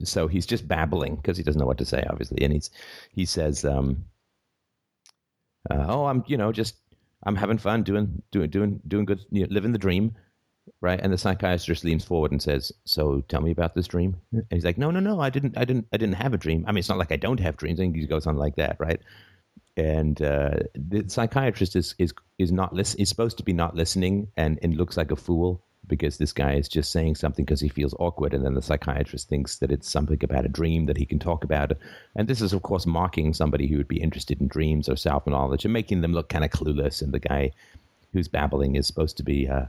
[0.04, 2.70] so he's just babbling because he doesn't know what to say, obviously, and he's
[3.12, 4.04] he says." Um,
[5.70, 6.76] uh, oh, I'm you know just
[7.24, 10.16] I'm having fun doing doing doing doing good, you know, living the dream,
[10.80, 11.00] right?
[11.00, 14.64] And the psychiatrist leans forward and says, "So tell me about this dream." And he's
[14.64, 16.64] like, "No, no, no, I didn't, I didn't, I didn't have a dream.
[16.66, 18.76] I mean, it's not like I don't have dreams." And he goes on like that,
[18.80, 19.00] right?
[19.76, 23.00] And uh, the psychiatrist is is is not listen.
[23.00, 26.54] Is supposed to be not listening, and and looks like a fool because this guy
[26.54, 29.90] is just saying something because he feels awkward, and then the psychiatrist thinks that it's
[29.90, 31.72] something about a dream that he can talk about.
[32.14, 35.26] And this is, of course, mocking somebody who would be interested in dreams or self
[35.26, 37.02] knowledge and making them look kind of clueless.
[37.02, 37.50] And the guy
[38.12, 39.66] who's babbling is supposed to be, uh,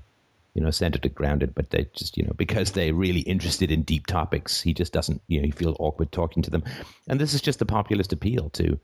[0.54, 3.82] you know, centered and grounded, but they just, you know, because they're really interested in
[3.82, 6.64] deep topics, he just doesn't, you know, he feels awkward talking to them.
[7.08, 8.80] And this is just the populist appeal to,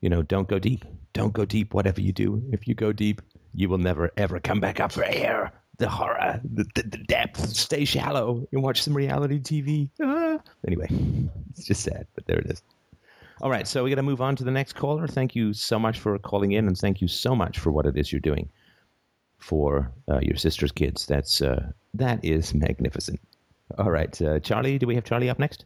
[0.00, 0.84] you know, don't go deep.
[1.12, 2.42] Don't go deep, whatever you do.
[2.52, 3.22] If you go deep,
[3.54, 5.52] you will never, ever come back up for air.
[5.82, 9.88] The horror, the, the, the depth, stay shallow and watch some reality TV.
[10.00, 10.38] Ah.
[10.64, 10.86] Anyway,
[11.50, 12.62] it's just sad, but there it is.
[13.40, 15.08] All right, so we got to move on to the next caller.
[15.08, 17.96] Thank you so much for calling in, and thank you so much for what it
[17.98, 18.48] is you're doing
[19.38, 21.04] for uh, your sister's kids.
[21.04, 23.18] That's uh, that is magnificent.
[23.76, 24.78] All right, uh, Charlie.
[24.78, 25.64] Do we have Charlie up next?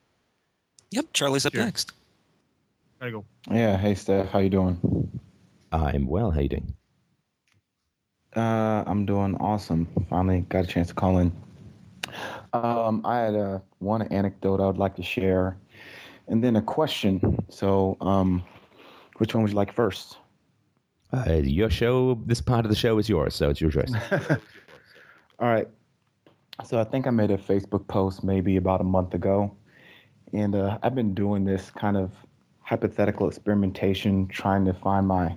[0.92, 1.62] Yep, Charlie's up Sure.
[1.64, 1.92] next.
[3.00, 3.24] Gotta go.
[3.50, 5.20] Yeah, hey Steph, how you doing?
[5.72, 6.30] I'm well.
[6.30, 6.74] How you doing?
[8.36, 9.88] Uh, I'm doing awesome.
[10.10, 11.32] Finally got a chance to call in.
[12.52, 15.56] Um, I had uh, one anecdote I would like to share,
[16.28, 17.44] and then a question.
[17.48, 18.44] So, um,
[19.16, 20.18] which one would you like first?
[21.14, 22.20] Uh, your show.
[22.26, 23.92] This part of the show is yours, so it's your choice.
[25.38, 25.68] All right.
[26.64, 29.54] So I think I made a Facebook post maybe about a month ago,
[30.34, 32.12] and uh, I've been doing this kind of
[32.60, 35.36] hypothetical experimentation, trying to find my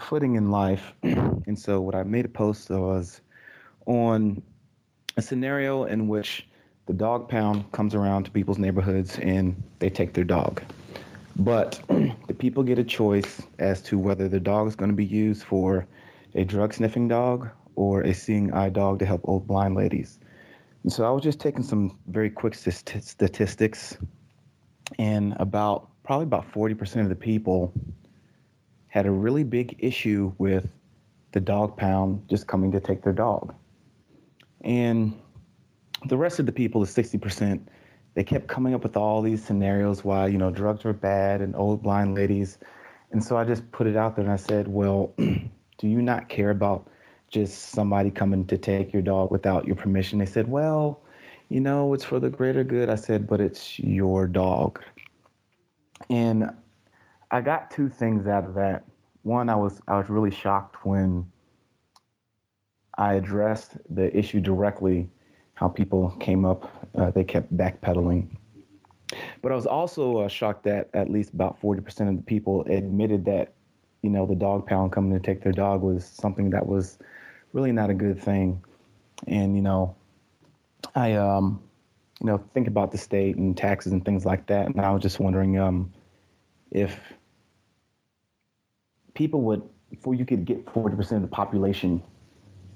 [0.00, 0.92] footing in life.
[1.02, 3.20] and so what I made a post was
[3.86, 4.42] on
[5.16, 6.46] a scenario in which
[6.86, 10.62] the dog pound comes around to people's neighborhoods and they take their dog.
[11.36, 15.04] But the people get a choice as to whether the dog is going to be
[15.04, 15.86] used for
[16.34, 20.18] a drug sniffing dog or a seeing eye dog to help old blind ladies.
[20.82, 23.96] And so I was just taking some very quick st- statistics,
[24.98, 27.72] and about probably about 40% of the people
[28.88, 30.68] had a really big issue with
[31.32, 33.54] the dog pound just coming to take their dog.
[34.62, 35.18] And
[36.06, 37.60] the rest of the people, the 60%,
[38.14, 41.54] they kept coming up with all these scenarios why, you know, drugs were bad and
[41.54, 42.58] old blind ladies.
[43.12, 46.28] And so I just put it out there and I said, well, do you not
[46.28, 46.90] care about
[47.30, 50.18] just somebody coming to take your dog without your permission?
[50.18, 51.02] They said, well,
[51.48, 52.90] you know, it's for the greater good.
[52.90, 54.82] I said, but it's your dog.
[56.10, 56.50] And
[57.30, 58.84] I got two things out of that.
[59.22, 61.26] One, I was I was really shocked when
[62.98, 65.08] I addressed the issue directly,
[65.54, 68.36] how people came up, uh, they kept backpedaling.
[69.40, 73.24] But I was also uh, shocked that at least about 40% of the people admitted
[73.26, 73.54] that,
[74.02, 76.98] you know, the dog pound coming to take their dog was something that was
[77.52, 78.62] really not a good thing.
[79.28, 79.94] And, you know,
[80.94, 81.62] I, um,
[82.20, 84.66] you know, think about the state and taxes and things like that.
[84.66, 85.92] And I was just wondering um,
[86.72, 86.98] if
[89.18, 92.00] people would, before you could get 40% of the population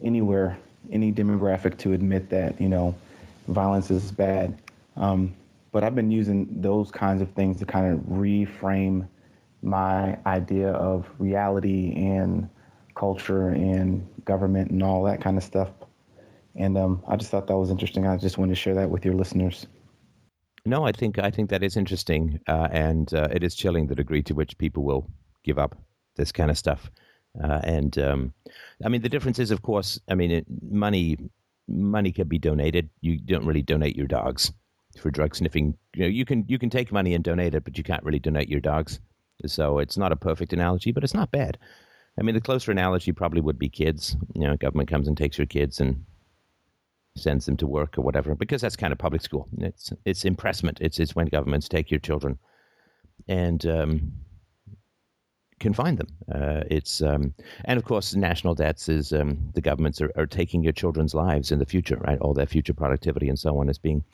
[0.02, 0.58] anywhere,
[0.90, 2.96] any demographic to admit that, you know,
[3.46, 4.60] violence is bad.
[4.96, 5.32] Um,
[5.70, 9.06] but I've been using those kinds of things to kind of reframe
[9.62, 12.48] my idea of reality and
[12.96, 15.70] culture and government and all that kind of stuff.
[16.56, 18.04] And um, I just thought that was interesting.
[18.04, 19.68] I just wanted to share that with your listeners.
[20.66, 23.96] No, I think I think that is interesting, uh, and uh, it is chilling the
[23.96, 25.10] degree to which people will
[25.42, 25.74] give up
[26.16, 26.90] this kind of stuff.
[27.42, 28.32] Uh, and um,
[28.84, 31.16] I mean, the difference is, of course, I mean, it, money
[31.68, 32.90] money can be donated.
[33.00, 34.52] You don't really donate your dogs
[34.98, 35.76] for drug sniffing.
[35.94, 38.18] You know, you can you can take money and donate it, but you can't really
[38.18, 39.00] donate your dogs.
[39.46, 41.58] So it's not a perfect analogy, but it's not bad.
[42.18, 44.16] I mean, the closer analogy probably would be kids.
[44.34, 46.04] You know, government comes and takes your kids and
[47.16, 49.48] sends them to work or whatever, because that's kind of public school.
[49.58, 50.78] It's it's impressment.
[50.80, 52.38] It's it's when governments take your children
[53.28, 54.12] and um,
[55.62, 56.08] confine them.
[56.30, 60.62] Uh, it's um, and of course, national debts is um, the governments are, are taking
[60.62, 62.18] your children's lives in the future, right?
[62.20, 64.04] All their future productivity and so on is being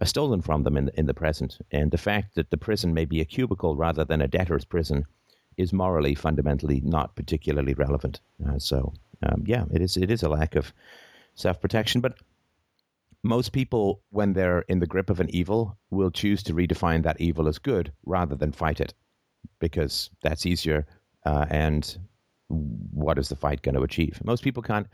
[0.00, 1.58] uh, stolen from them in in the present.
[1.70, 5.06] And the fact that the prison may be a cubicle rather than a debtor's prison
[5.56, 8.20] is morally fundamentally not particularly relevant.
[8.46, 8.92] Uh, so
[9.22, 10.72] um, yeah, it is it is a lack of
[11.34, 12.18] self protection, but
[13.22, 17.20] most people, when they're in the grip of an evil, will choose to redefine that
[17.20, 18.94] evil as good rather than fight it,
[19.58, 20.86] because that's easier.
[21.26, 21.98] Uh, and
[22.48, 24.20] what is the fight going to achieve?
[24.24, 24.86] Most people can't,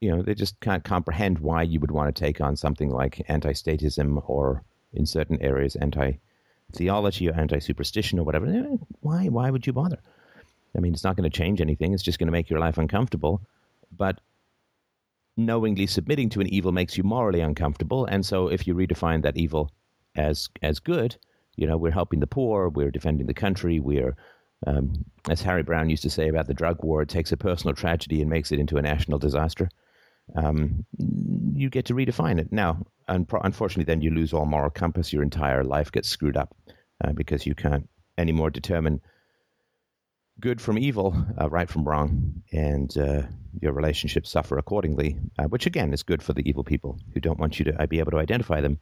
[0.00, 3.22] you know, they just can't comprehend why you would want to take on something like
[3.28, 8.46] anti-statism or, in certain areas, anti-theology or anti-superstition or whatever.
[8.46, 9.26] Eh, Why?
[9.26, 9.98] Why would you bother?
[10.74, 11.92] I mean, it's not going to change anything.
[11.92, 13.42] It's just going to make your life uncomfortable.
[13.94, 14.20] But
[15.36, 18.06] knowingly submitting to an evil makes you morally uncomfortable.
[18.06, 19.70] And so if you redefine that evil
[20.14, 21.16] as as good,
[21.56, 24.16] you know, we're helping the poor, we're defending the country, we're
[24.66, 27.74] um, as Harry Browne used to say about the drug war, it takes a personal
[27.74, 29.68] tragedy and makes it into a national disaster.
[30.34, 32.84] Um, you get to redefine it now.
[33.08, 35.12] And unfortunately, then you lose all moral compass.
[35.12, 36.56] Your entire life gets screwed up
[37.04, 37.88] uh, because you can't
[38.18, 39.00] anymore determine
[40.40, 43.22] good from evil, uh, right from wrong, and uh,
[43.60, 47.38] your relationships suffer accordingly, uh, which again is good for the evil people who don't
[47.38, 48.78] want you to uh, be able to identify them.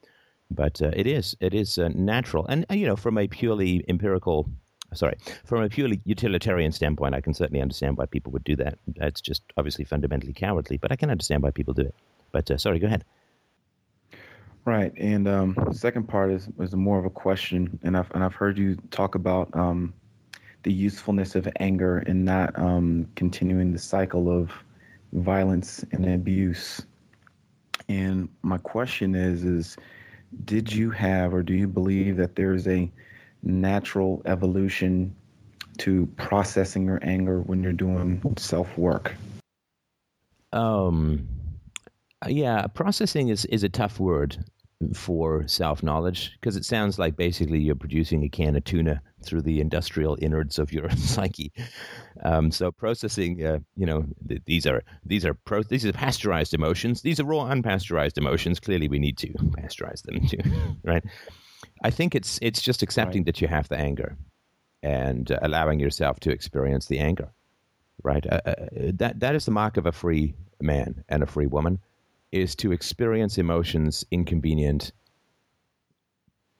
[0.51, 4.51] But uh, it is it is natural, and you know, from a purely empirical,
[4.95, 8.79] sorry, from a purely utilitarian standpoint, I can certainly understand why people would do that.
[8.97, 11.95] It's just obviously fundamentally cowardly, but I can understand why people do it.
[12.33, 13.05] But sorry, go ahead.
[14.65, 18.25] Right, and um, the second part is is more of a question, and I've and
[18.25, 19.93] I've heard you talk about um,
[20.63, 24.51] the usefulness of anger and not um, continuing the cycle of
[25.13, 26.81] violence and abuse.
[27.89, 29.77] And my question is, is
[30.45, 32.91] did you have or do you believe that there's a
[33.45, 35.15] natural evolution
[35.79, 39.15] to processing your anger when you're doing self work?
[40.53, 41.29] Um,
[42.27, 44.45] yeah, processing is, is a tough word
[44.93, 49.43] for self knowledge because it sounds like basically you're producing a can of tuna through
[49.43, 51.53] the industrial innards of your psyche.
[52.23, 56.55] Um, so processing, uh, you know, th- these are these are pro- these are pasteurized
[56.55, 57.03] emotions.
[57.03, 58.61] These are raw, unpasteurized emotions.
[58.61, 61.05] Clearly, we need to pasteurize them too, right?
[61.85, 63.27] I think it's it's just accepting right.
[63.27, 64.17] that you have the anger
[64.83, 67.31] and uh, allowing yourself to experience the anger,
[68.03, 68.27] right?
[68.27, 68.55] Uh, uh
[68.95, 71.79] that that is the mark of a free man and a free woman
[72.33, 74.93] is to experience emotions inconvenient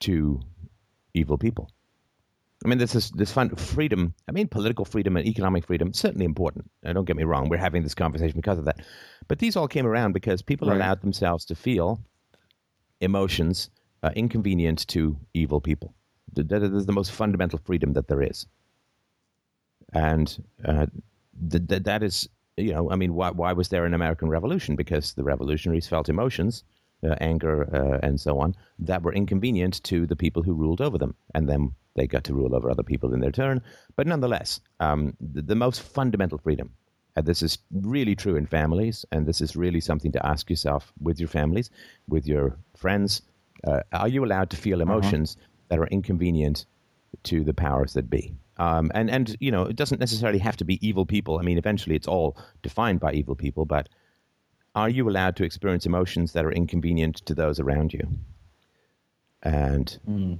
[0.01, 0.39] to
[1.15, 1.71] evil people.
[2.63, 4.13] I mean, this is this fun freedom.
[4.29, 6.69] I mean, political freedom and economic freedom certainly important.
[6.83, 8.77] Now, don't get me wrong; we're having this conversation because of that.
[9.27, 10.77] But these all came around because people right.
[10.77, 11.99] allowed themselves to feel
[13.01, 13.71] emotions
[14.05, 15.93] uh, inconvenient to evil people.
[16.33, 18.45] That is the most fundamental freedom that there is,
[19.93, 20.27] and
[20.63, 20.85] uh,
[21.49, 24.75] th- th- that is you know, I mean, why, why was there an American Revolution?
[24.75, 26.63] Because the revolutionaries felt emotions,
[27.03, 30.97] uh, anger, uh, and so on, that were inconvenient to the people who ruled over
[30.97, 31.15] them.
[31.33, 33.61] And then they got to rule over other people in their turn.
[33.95, 36.71] But nonetheless, um, the, the, most fundamental freedom,
[37.15, 40.93] and this is really true in families, and this is really something to ask yourself
[41.01, 41.69] with your families,
[42.07, 43.21] with your friends.
[43.63, 44.91] Uh, are you allowed to feel uh-huh.
[44.91, 45.65] emotions uh-huh.
[45.69, 46.65] that are inconvenient
[47.23, 48.35] to the powers that be?
[48.57, 51.39] Um, and and you know it doesn't necessarily have to be evil people.
[51.39, 53.65] I mean, eventually it's all defined by evil people.
[53.65, 53.89] But
[54.75, 58.07] are you allowed to experience emotions that are inconvenient to those around you?
[59.43, 60.37] And mm.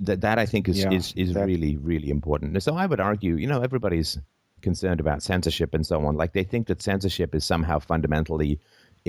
[0.00, 1.46] that that I think is yeah, is is that...
[1.46, 2.60] really really important.
[2.62, 4.18] So I would argue, you know, everybody's
[4.60, 6.16] concerned about censorship and so on.
[6.16, 8.58] Like they think that censorship is somehow fundamentally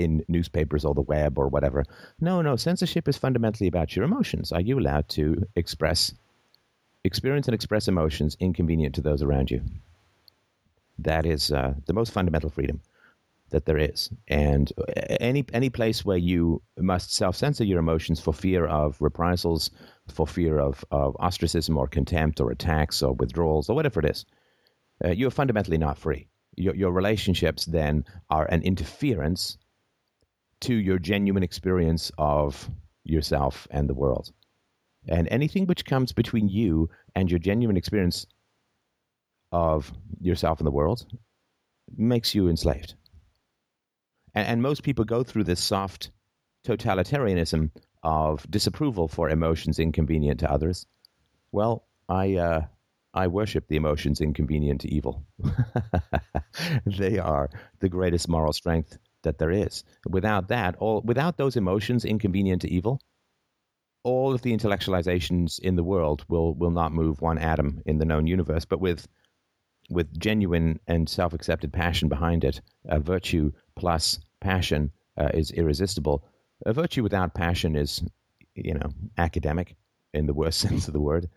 [0.02, 1.84] in newspapers or the web or whatever.
[2.20, 4.52] No, no, censorship is fundamentally about your emotions.
[4.52, 6.12] Are you allowed to express
[7.04, 9.62] experience and express emotions inconvenient to those around you.
[10.98, 12.82] That is uh, the most fundamental freedom
[13.50, 14.10] that there is.
[14.28, 14.72] And
[15.20, 19.70] any any place where you must self censor your emotions for fear of reprisals,
[20.08, 24.24] for fear of, of ostracism or contempt or attacks or withdrawals or whatever it is,
[25.04, 26.28] uh, you're fundamentally not free.
[26.56, 29.56] Your, your relationships then are an interference
[30.60, 32.70] to your genuine experience of
[33.04, 34.32] yourself and the world.
[35.08, 38.26] And anything which comes between you and your genuine experience
[39.52, 41.06] of yourself and the world
[41.96, 42.94] makes you enslaved.
[44.34, 46.10] And, and most people go through this soft
[46.66, 47.70] totalitarianism
[48.02, 50.86] of disapproval for emotions inconvenient to others.
[51.52, 52.62] Well, I uh,
[53.12, 55.24] I worship the emotions inconvenient to evil.
[56.86, 59.84] they are the greatest moral strength that there is.
[60.08, 63.00] Without that, all without those emotions inconvenient to evil,
[64.02, 68.04] all of the intellectualizations in the world will will not move one atom in the
[68.04, 69.06] known universe, but with
[69.90, 76.24] with genuine and self-accepted passion behind it, a virtue plus passion uh, is irresistible.
[76.64, 78.02] A virtue without passion is,
[78.54, 79.74] you know, academic
[80.14, 81.28] in the worst sense of the word,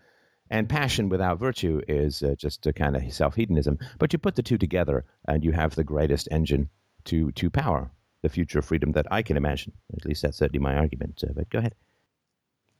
[0.49, 3.79] and passion without virtue is uh, just a kind of self-hedonism.
[3.97, 6.69] But you put the two together, and you have the greatest engine
[7.05, 9.73] to to power the future of freedom that I can imagine.
[9.95, 11.23] At least that's certainly my argument.
[11.23, 11.75] Uh, but go ahead.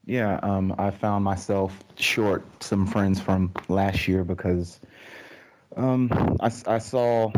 [0.06, 4.80] Yeah, um, I found myself short some friends from last year because
[5.76, 7.32] um, I, I, saw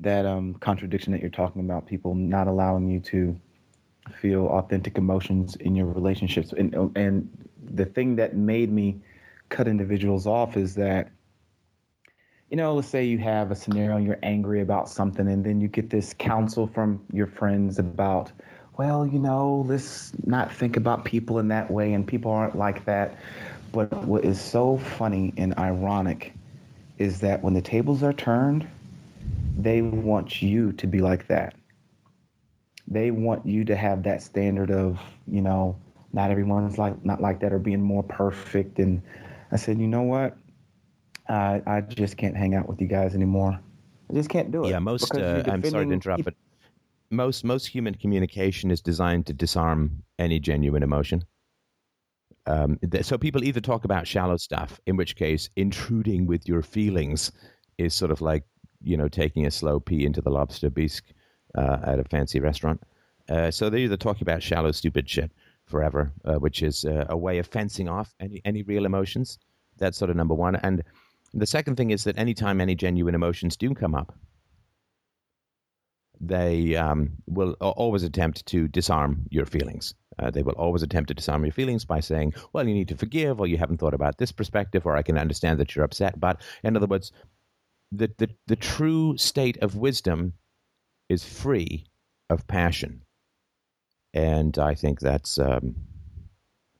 [0.00, 3.40] that um, contradiction that you're talking about, people not allowing you to
[4.20, 6.52] feel authentic emotions in your relationships.
[6.56, 7.28] And, and
[7.62, 9.00] the thing that made me
[9.48, 11.10] cut individuals off is that,
[12.54, 15.60] you know, let's say you have a scenario and you're angry about something, and then
[15.60, 18.30] you get this counsel from your friends about,
[18.76, 22.84] well, you know, let's not think about people in that way, and people aren't like
[22.84, 23.18] that.
[23.72, 26.32] But what is so funny and ironic
[26.96, 28.68] is that when the tables are turned,
[29.58, 31.56] they want you to be like that.
[32.86, 35.76] They want you to have that standard of, you know,
[36.12, 38.78] not everyone's like not like that or being more perfect.
[38.78, 39.02] And
[39.50, 40.36] I said, you know what?
[41.28, 43.58] I I just can't hang out with you guys anymore.
[44.10, 44.70] I just can't do it.
[44.70, 45.14] Yeah, most.
[45.14, 46.34] Uh, I'm sorry to interrupt, but
[47.10, 51.24] most most human communication is designed to disarm any genuine emotion.
[52.46, 56.62] Um, th- so people either talk about shallow stuff, in which case intruding with your
[56.62, 57.32] feelings
[57.78, 58.44] is sort of like
[58.82, 61.04] you know taking a slow pee into the lobster bisque
[61.56, 62.82] uh, at a fancy restaurant.
[63.28, 65.32] Uh, so they're either talking about shallow, stupid shit
[65.64, 69.38] forever, uh, which is uh, a way of fencing off any any real emotions.
[69.78, 70.56] That's sort of number one.
[70.56, 70.82] And
[71.34, 74.14] the second thing is that anytime any genuine emotions do come up,
[76.20, 79.94] they um, will always attempt to disarm your feelings.
[80.18, 82.96] Uh, they will always attempt to disarm your feelings by saying, well, you need to
[82.96, 86.18] forgive, or you haven't thought about this perspective, or I can understand that you're upset.
[86.18, 87.10] But in other words,
[87.90, 90.34] the, the, the true state of wisdom
[91.08, 91.84] is free
[92.30, 93.02] of passion.
[94.14, 95.74] And I think that's, um,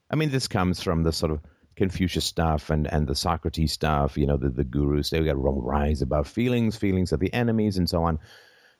[0.09, 1.41] I mean, this comes from the sort of
[1.75, 6.01] Confucius stuff and, and the Socrates stuff, you know, the, the gurus, they got rise
[6.01, 8.19] above feelings, feelings are the enemies, and so on.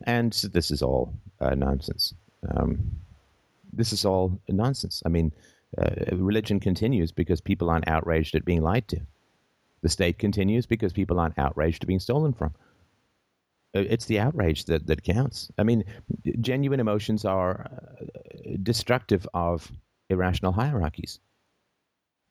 [0.06, 2.14] And this is all uh, nonsense.
[2.50, 2.92] Um,
[3.74, 5.04] this is all nonsense.
[5.06, 5.32] I mean,
[5.78, 9.02] uh, religion continues because people aren't outraged at being lied to.
[9.82, 12.54] The state continues because people aren't outraged at being stolen from.
[13.76, 15.52] Uh, It's the outrage that, that counts.
[15.58, 15.84] I mean,
[16.40, 18.06] genuine emotions are uh,
[18.64, 19.70] destructive of
[20.10, 21.20] irrational hierarchies.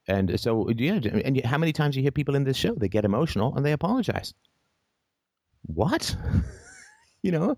[0.06, 3.04] And so, yeah, and how many times you hear people in this show, they get
[3.06, 4.34] emotional and they apologize.
[5.62, 6.14] What?
[7.22, 7.56] you know,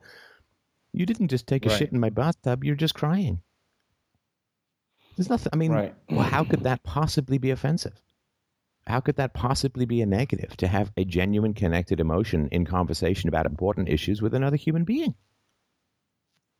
[0.92, 1.78] you didn't just take a Right.
[1.78, 3.42] shit in my bathtub, you're just crying.
[5.16, 5.94] There's nothing, I mean, Right.
[6.08, 8.00] well, how could that possibly be offensive?
[8.86, 13.28] How could that possibly be a negative to have a genuine connected emotion in conversation
[13.28, 15.14] about important issues with another human being?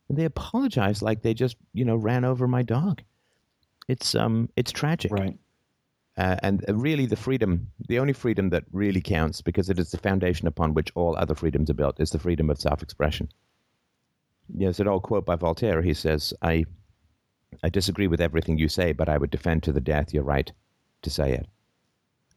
[0.09, 3.03] And they apologize like they just, you know, ran over my dog.
[3.89, 5.13] It's um, it's tragic.
[5.13, 5.39] Right.
[6.17, 9.91] Uh, and uh, really, the freedom, the only freedom that really counts, because it is
[9.91, 13.29] the foundation upon which all other freedoms are built, is the freedom of self-expression.
[14.49, 15.83] There's an old quote by Voltaire.
[15.83, 16.65] He says, "I,
[17.63, 20.51] I disagree with everything you say, but I would defend to the death your right
[21.03, 21.47] to say it."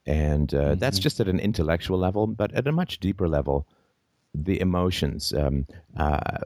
[0.06, 3.68] And uh, that's just at an intellectual level, but at a much deeper level,
[4.34, 6.40] the emotions, um, uh,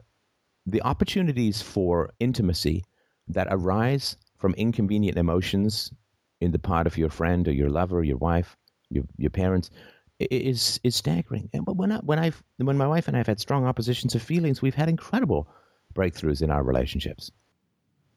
[0.66, 2.84] the opportunities for intimacy
[3.28, 5.92] that arise from inconvenient emotions
[6.40, 8.56] in the part of your friend or your lover, your wife,
[8.90, 9.70] your your parents,
[10.18, 11.48] is is staggering.
[11.52, 14.14] And but when I, when I've when my wife and I have had strong oppositions
[14.14, 15.48] of feelings, we've had incredible
[15.94, 17.30] breakthroughs in our relationships,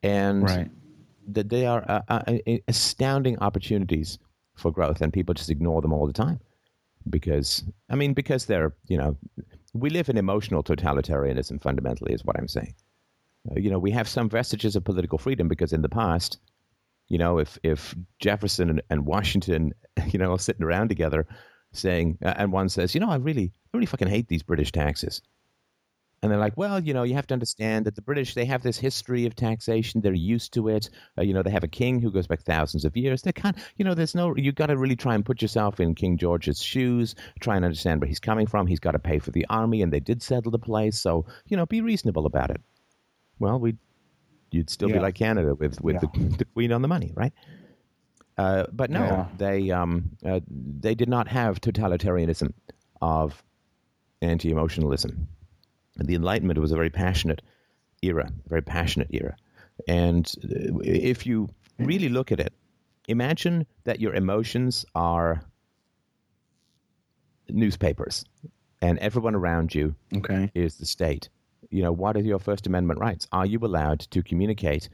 [0.04, 0.70] and Right.
[1.28, 4.20] that they are uh, uh, uh, astounding opportunities
[4.56, 6.40] for growth, and people just ignore them all the time
[7.10, 9.18] because I mean because they're you know
[9.74, 12.74] we live in emotional totalitarianism fundamentally is what I'm saying.
[13.50, 16.40] Uh, you know we have some vestiges of political freedom because in the past,
[17.08, 19.74] you know if if Jefferson and, and Washington
[20.08, 21.28] you know are sitting around together
[21.74, 24.72] saying uh, and one says you know I really I really fucking hate these British
[24.72, 25.22] taxes.
[26.24, 28.64] And they're like, well, you know, you have to understand that the British, they have
[28.64, 30.02] this history of taxation.
[30.02, 30.90] They're used to it.
[31.16, 33.22] Uh, you know, they have a king who goes back thousands of years.
[33.22, 35.94] They can't, you know, there's no, you've got to really try and put yourself in
[35.94, 38.66] King George's shoes, try and understand where he's coming from.
[38.66, 41.00] He's got to pay for the army, and they did settle the place.
[41.00, 42.62] So, you know, be reasonable about it.
[43.38, 43.76] Well, we,
[44.52, 46.10] you'd still be like Canada with, with Yeah.
[46.14, 47.34] the, the queen on the money, right?
[48.38, 49.26] Uh, but no, Yeah.
[49.38, 52.54] they um, uh, they did not have totalitarianism
[53.02, 53.44] of
[54.22, 55.28] anti-emotionalism.
[55.96, 57.42] The Enlightenment was a very passionate
[58.04, 59.36] era, a very passionate era.
[59.88, 62.54] And uh, if you really look at it,
[63.08, 65.42] imagine that your emotions are
[67.50, 68.24] newspapers
[68.82, 70.52] and everyone around you Okay.
[70.54, 71.30] is the state.
[71.70, 73.28] You know, what are your First Amendment rights?
[73.32, 74.90] Are you allowed to communicate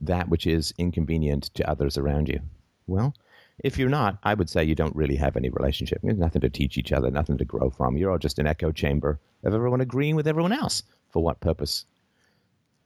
[0.00, 2.40] that which is inconvenient to others around you?
[2.86, 3.14] Well,
[3.62, 6.00] if you're not, I would say you don't really have any relationship.
[6.02, 7.96] There's nothing to teach each other, nothing to grow from.
[7.96, 10.82] You're all just an echo chamber of everyone agreeing with everyone else.
[11.10, 11.84] For what purpose?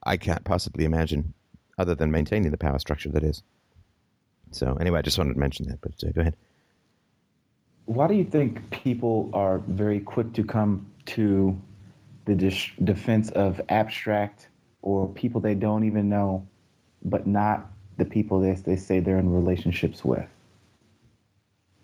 [0.04, 1.32] I can't possibly imagine,
[1.78, 3.42] other than maintaining the power structure that is.
[4.50, 6.36] So, anyway, I just wanted to mention that, but uh, go ahead.
[7.86, 11.58] Why do you think people are very quick to come to
[12.28, 14.48] the dis- defense of abstract
[14.82, 16.46] or people they don't even know,
[17.02, 20.28] but not the people they, they say they're in relationships with?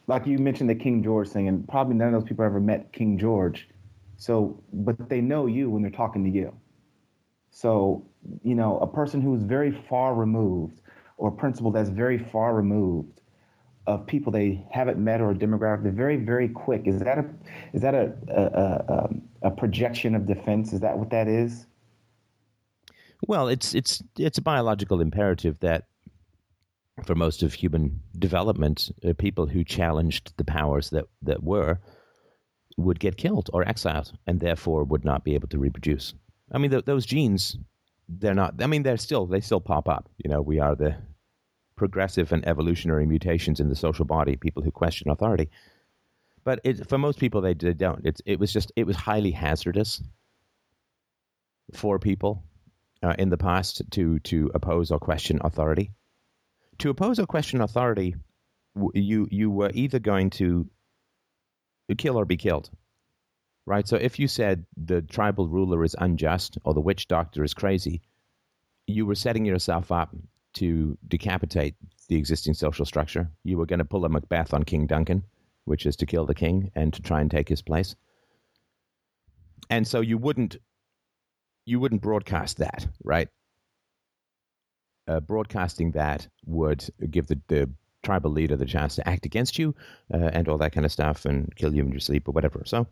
[0.07, 2.93] Like you mentioned the King George thing, and probably none of those people ever met
[2.93, 3.69] King George.
[4.19, 6.55] So, but they know you when they're talking to you.
[7.51, 8.05] So,
[8.43, 10.83] you know, a person who's very far removed
[11.17, 13.23] or a principal that's very far removed
[13.87, 16.87] of people they haven't met or a demographic, they're very, very quick.
[16.87, 17.25] Is that a
[17.73, 20.73] is that a a, a, um, a projection of defense?
[20.73, 21.67] Is that what that is?
[23.27, 25.85] Well, it's it's it's a biological imperative that
[27.05, 31.81] for most of human development, uh, people who challenged the powers that, that were
[32.77, 36.15] would get killed or exiled and therefore would not be able to reproduce.
[36.53, 37.57] I mean, th- those genes,
[38.09, 40.09] they're not, I mean, they're still, they still pop up.
[40.19, 40.97] You know, we are the
[41.77, 45.51] progressive and evolutionary mutations in the social body, people who question authority.
[46.45, 48.05] But it, for most people, they, they don't.
[48.05, 50.03] It's, it was just, it was highly hazardous
[51.73, 52.45] for people
[53.03, 55.93] uh, in the past to, to oppose or question authority.
[56.79, 58.15] To oppose or question authority,
[58.93, 60.69] you, you were either going to
[61.97, 62.71] kill or be killed.
[63.67, 63.89] Right?
[63.89, 68.03] So if you said the tribal ruler is unjust or the witch doctor is crazy,
[68.87, 70.15] you were setting yourself up
[70.55, 71.75] to decapitate
[72.09, 73.31] the existing social structure.
[73.45, 75.25] You were going to pull a Macbeth on King Duncan,
[75.65, 77.95] which is to kill the king and to try and take his place.
[79.71, 80.59] And so you wouldn't
[81.67, 83.29] you wouldn't broadcast that, right?
[85.09, 87.71] Uh, broadcasting that would give the, the
[88.03, 89.75] tribal leader the chance to act against you
[90.13, 92.63] uh, and all that kind of stuff and kill you in your sleep or whatever.
[92.67, 92.87] So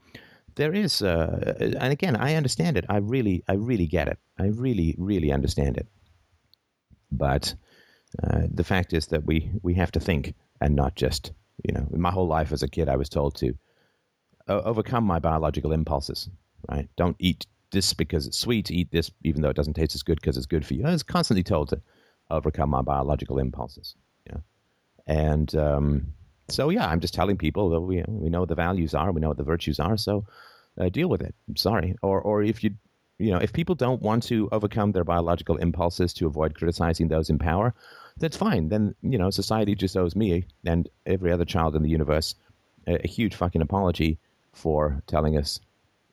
[0.55, 2.85] there is, uh, and again, I understand it.
[2.89, 4.19] I really, I really get it.
[4.39, 5.87] I really, really understand it.
[7.13, 7.55] But
[8.23, 11.33] uh, the fact is that we we have to think and not just,
[11.65, 13.55] you know, my whole life as a kid, I was told to
[14.49, 16.29] overcome my biological impulses.
[16.69, 16.89] Right?
[16.97, 18.71] Don't eat this because it's sweet.
[18.71, 20.87] Eat this even though it doesn't taste as good because it's good for you.
[20.87, 21.81] I was constantly told to
[22.31, 23.95] overcome my biological impulses.
[24.31, 24.43] Know?
[25.07, 26.07] And um,
[26.49, 29.21] so, yeah, I'm just telling people that we we know what the values are, we
[29.21, 30.25] know what the virtues are, so
[30.79, 31.35] uh, deal with it.
[31.49, 31.97] I'm sorry.
[32.03, 32.71] Or or if you
[33.19, 37.31] you know if people don't want to overcome their biological impulses to avoid criticizing those
[37.31, 37.75] in power,
[38.19, 38.69] that's fine.
[38.69, 42.35] Then you know society just owes me and every other child in the universe
[42.87, 44.19] a, a huge fucking apology
[44.53, 45.61] for telling us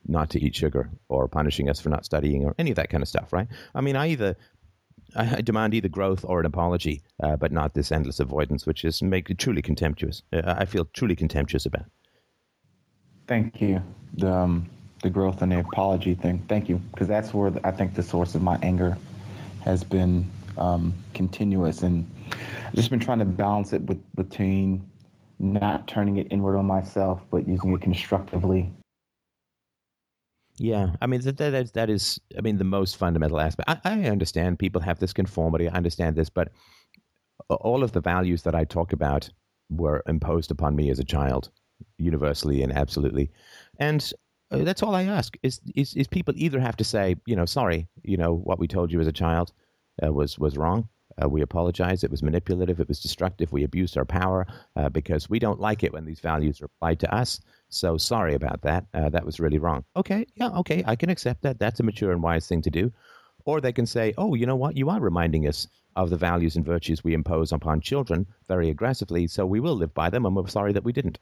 [0.06, 3.02] not to eat sugar or punishing us for not studying or any of that kind
[3.02, 3.48] of stuff, right?
[3.74, 4.36] I mean, I either
[5.16, 9.02] I demand either growth or an apology, uh, but not this endless avoidance, which is
[9.02, 10.22] make truly contemptuous.
[10.32, 11.86] Uh, I feel truly contemptuous about.
[13.26, 13.82] Thank you.
[14.14, 14.70] The um,
[15.02, 16.44] the growth and the apology thing.
[16.48, 18.96] Thank you, because that's where I think the source of my anger
[19.64, 22.08] has been um, continuous, and
[22.66, 24.88] I've just been trying to balance it with, between
[25.38, 28.70] not turning it inward on myself, but using it constructively
[30.60, 33.66] yeah, I mean that, that is that is I mean the most fundamental aspect.
[33.66, 35.66] I, I understand people have this conformity.
[35.66, 36.52] I understand this, but
[37.48, 39.30] all of the values that I talk about
[39.70, 41.48] were imposed upon me as a child,
[41.96, 43.30] universally and absolutely,
[43.78, 44.12] and
[44.50, 47.88] that's all I ask is, is is people either have to say you know sorry
[48.02, 49.52] you know what we told you as a child
[50.02, 50.88] uh, was was wrong.
[51.22, 52.02] Uh, we apologize.
[52.04, 52.80] It was manipulative.
[52.80, 53.52] It was destructive.
[53.52, 54.46] We abused our power
[54.76, 57.40] uh, because we don't like it when these values are applied to us.
[57.68, 58.86] So sorry about that.
[58.94, 59.84] Uh, that was really wrong.
[59.96, 61.58] Okay, yeah, okay, I can accept that.
[61.58, 62.92] That's a mature and wise thing to do.
[63.44, 64.76] Or they can say, oh, you know what?
[64.76, 69.26] You are reminding us of the values and virtues we impose upon children very aggressively,
[69.26, 71.18] so we will live by them, and we're sorry that we didn't.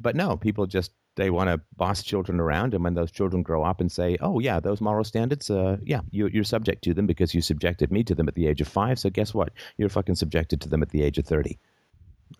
[0.00, 3.62] But no, people just they want to boss children around, and when those children grow
[3.64, 7.06] up and say, "Oh yeah, those moral standards, uh, yeah, you, you're subject to them
[7.06, 8.98] because you subjected me to them at the age of five.
[8.98, 9.52] So guess what?
[9.76, 11.58] You're fucking subjected to them at the age of thirty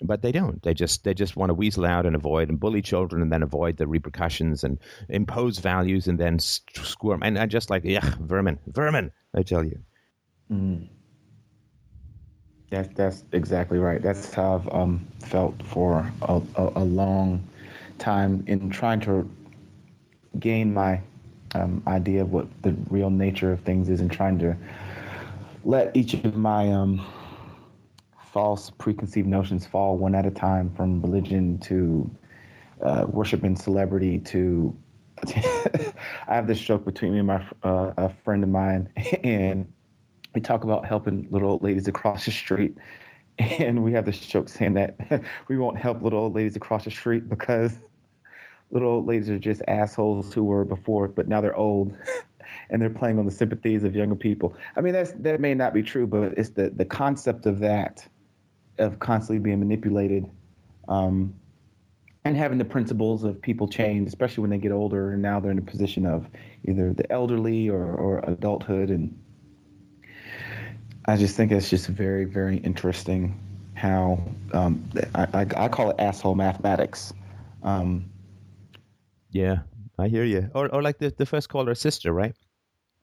[0.02, 0.62] but they don't.
[0.62, 3.42] They just they just want to weasel out and avoid and bully children and then
[3.42, 8.58] avoid the repercussions and impose values and then squirm and I just like yeah vermin
[8.66, 9.78] vermin I tell you.
[10.50, 10.88] Mm.
[12.70, 14.02] That's that's exactly right.
[14.02, 17.42] That's how I've um, felt for a, a, a, long
[17.98, 19.28] time in trying to
[20.38, 21.00] gain my
[21.54, 24.56] um, idea of what the real nature of things is and trying to
[25.64, 27.04] let each of my um,
[28.32, 32.10] false preconceived notions fall one at a time from religion to
[32.82, 34.76] uh, worship and celebrity to
[35.26, 38.88] I have this joke between me and my uh, a friend of mine,
[39.24, 39.70] and
[40.34, 42.76] we talk about helping little old ladies across the street.
[43.40, 44.96] And we have this joke saying that
[45.46, 47.78] we won't help little old ladies across the street because
[48.70, 51.96] little old ladies are just assholes who were before, but now they're old
[52.70, 54.54] and they're playing on the sympathies of younger people.
[54.76, 58.06] I mean, that's that may not be true, but it's the the concept of that
[58.78, 60.28] of constantly being manipulated
[60.88, 61.34] um,
[62.24, 65.50] and having the principles of people change, especially when they get older and now they're
[65.50, 66.28] in a position of
[66.66, 68.90] either the elderly or, or adulthood.
[68.90, 69.18] And
[71.06, 73.38] I just think it's just very, very interesting
[73.74, 74.20] how
[74.52, 77.12] um, I, I, call it asshole mathematics.
[77.62, 78.10] Um,
[79.30, 79.58] yeah,
[79.98, 80.50] I hear you.
[80.54, 82.34] Or, or like the, the first caller's sister, right?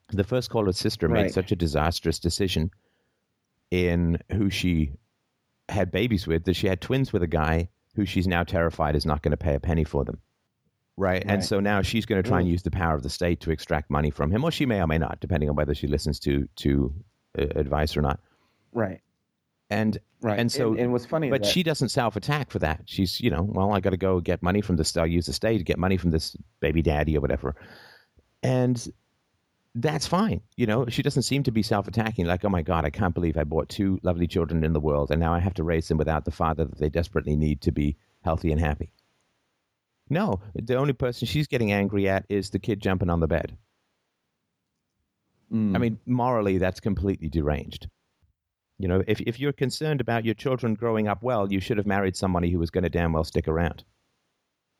[0.09, 1.23] The first caller's sister right.
[1.23, 2.71] made such a disastrous decision
[3.71, 4.91] in who she
[5.69, 9.05] had babies with that she had twins with a guy who she's now terrified is
[9.05, 10.19] not going to pay a penny for them.
[10.97, 11.13] Right?
[11.13, 11.25] right.
[11.27, 13.51] And so now she's going to try and use the power of the state to
[13.51, 16.19] extract money from him, or she may or may not, depending on whether she listens
[16.21, 16.93] to to
[17.37, 18.19] uh, advice or not.
[18.71, 19.01] Right.
[19.69, 20.39] And Right.
[20.39, 22.81] And so- and, and what's funny, but that- she doesn't self attack for that.
[22.85, 24.95] She's, you know, well, I got to go get money from this.
[24.97, 27.55] I'll use the state to get money from this baby daddy or whatever.
[28.41, 28.91] And
[29.75, 30.41] that's fine.
[30.55, 33.13] You know, she doesn't seem to be self attacking, like, oh my God, I can't
[33.13, 35.87] believe I bought two lovely children in the world and now I have to raise
[35.87, 38.91] them without the father that they desperately need to be healthy and happy.
[40.09, 43.57] No, the only person she's getting angry at is the kid jumping on the bed.
[45.51, 45.75] Mm.
[45.75, 47.89] I mean, morally, that's completely deranged.
[48.77, 51.85] You know, if, if you're concerned about your children growing up well, you should have
[51.85, 53.83] married somebody who was going to damn well stick around.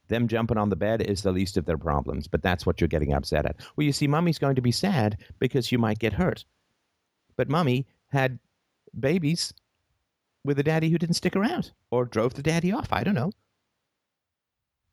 [0.08, 2.88] Them jumping on the bed is the least of their problems, but that's what you're
[2.88, 3.56] getting upset at.
[3.76, 6.46] Well, you see, mommy's going to be sad because you might get hurt.
[7.38, 8.38] But mommy had
[9.00, 9.54] babies
[10.44, 12.90] with a daddy who didn't stick around or drove the daddy off.
[12.92, 13.32] I don't know.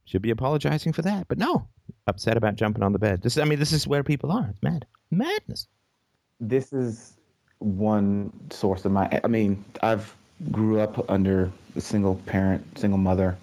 [0.05, 1.29] Should be apologizing for that.
[1.29, 1.69] But no,
[2.07, 3.23] upset about jumping on the bed.
[3.23, 4.49] This, I mean, this is where people are.
[4.49, 4.87] It's mad.
[5.11, 5.69] Madness.
[6.41, 7.19] this is
[7.63, 10.15] one source of my i mean i've
[10.51, 13.37] grew up under a single parent single mother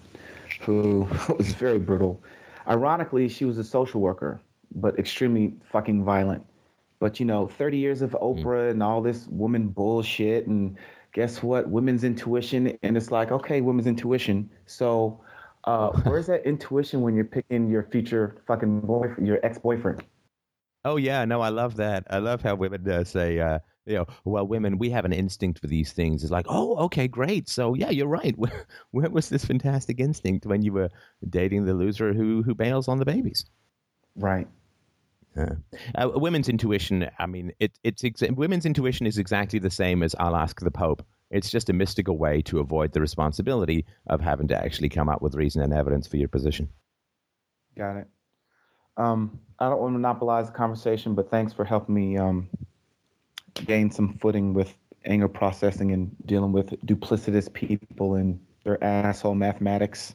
[0.60, 1.08] who
[1.38, 2.20] was very brutal.
[2.68, 4.40] Ironically she was a social worker
[4.74, 6.44] but extremely fucking violent.
[6.98, 10.76] But you know 30 years of oprah and all this woman bullshit and
[11.12, 11.68] guess what?
[11.68, 14.50] Women's intuition and it's like okay women's intuition.
[14.66, 15.20] So
[15.64, 20.02] uh, where's that intuition when you're picking your future fucking boy your ex-boyfriend
[20.84, 22.06] Oh yeah, no, I love that.
[22.08, 25.58] I love how women uh, say, uh, you know, well, women, we have an instinct
[25.60, 26.22] for these things.
[26.22, 27.48] It's like, oh, okay, great.
[27.48, 28.36] So yeah, you're right.
[28.38, 30.90] Where, where was this fantastic instinct when you were
[31.28, 33.44] dating the loser who who bails on the babies?
[34.16, 34.48] right
[35.36, 35.54] Uh,
[35.94, 37.08] uh, women's intuition.
[37.18, 40.70] I mean, it, it's ex- women's intuition is exactly the same as I'll ask the
[40.70, 41.04] Pope.
[41.30, 45.22] It's just a mystical way to avoid the responsibility of having to actually come up
[45.22, 46.68] with reason and evidence for your position.
[47.76, 48.08] Got it.
[48.96, 52.48] Um, I don't want to monopolize the conversation, but thanks for helping me um,
[53.54, 54.74] gain some footing with
[55.04, 60.14] anger processing and dealing with duplicitous people and their asshole mathematics.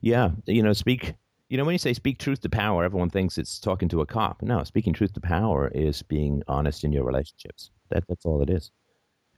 [0.00, 1.14] Yeah, you know, speak.
[1.48, 4.06] You know, when you say speak truth to power, everyone thinks it's talking to a
[4.06, 4.40] cop.
[4.40, 7.70] No, speaking truth to power is being honest in your relationships.
[7.90, 8.70] That that's all it is.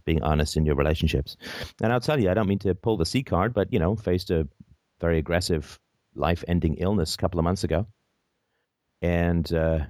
[0.04, 1.36] Being honest in your relationships.
[1.82, 3.96] And I'll tell you, I don't mean to pull the C card, but you know,
[3.96, 4.46] faced a
[5.00, 5.80] very aggressive,
[6.14, 7.86] life-ending illness a couple of months ago,
[9.02, 9.80] and uh,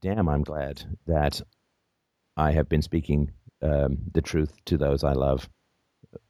[0.00, 1.40] damn, I'm glad that
[2.36, 5.48] I have been speaking um, the truth to those I love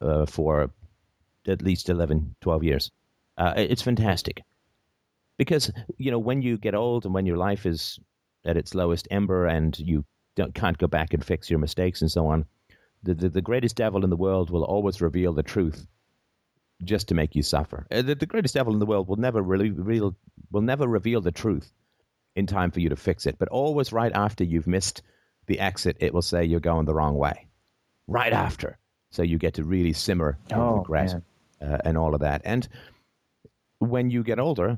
[0.01, 0.71] uh, for
[1.47, 2.91] at least 11, 12 years.
[3.37, 4.43] Uh, it's fantastic
[5.37, 7.97] because you know when you get old and when your life is
[8.45, 10.03] at its lowest ember and you
[10.53, 12.45] can't go back and fix your mistakes and so on,
[13.03, 15.87] the, the the greatest devil in the world will always reveal the truth
[16.83, 17.87] just to make you suffer.
[17.91, 20.15] Uh, The, the greatest devil in the world will never really reveal
[20.51, 21.71] will never reveal the truth
[22.35, 25.01] in time for you to fix it, but always right after you've missed
[25.47, 27.47] the exit, it will say you're going the wrong way.
[28.07, 28.77] Right after,
[29.11, 31.21] so you get to really simmer and Oh, regret
[31.61, 32.41] uh, and all of that.
[32.45, 32.67] And
[33.79, 34.77] when you get older,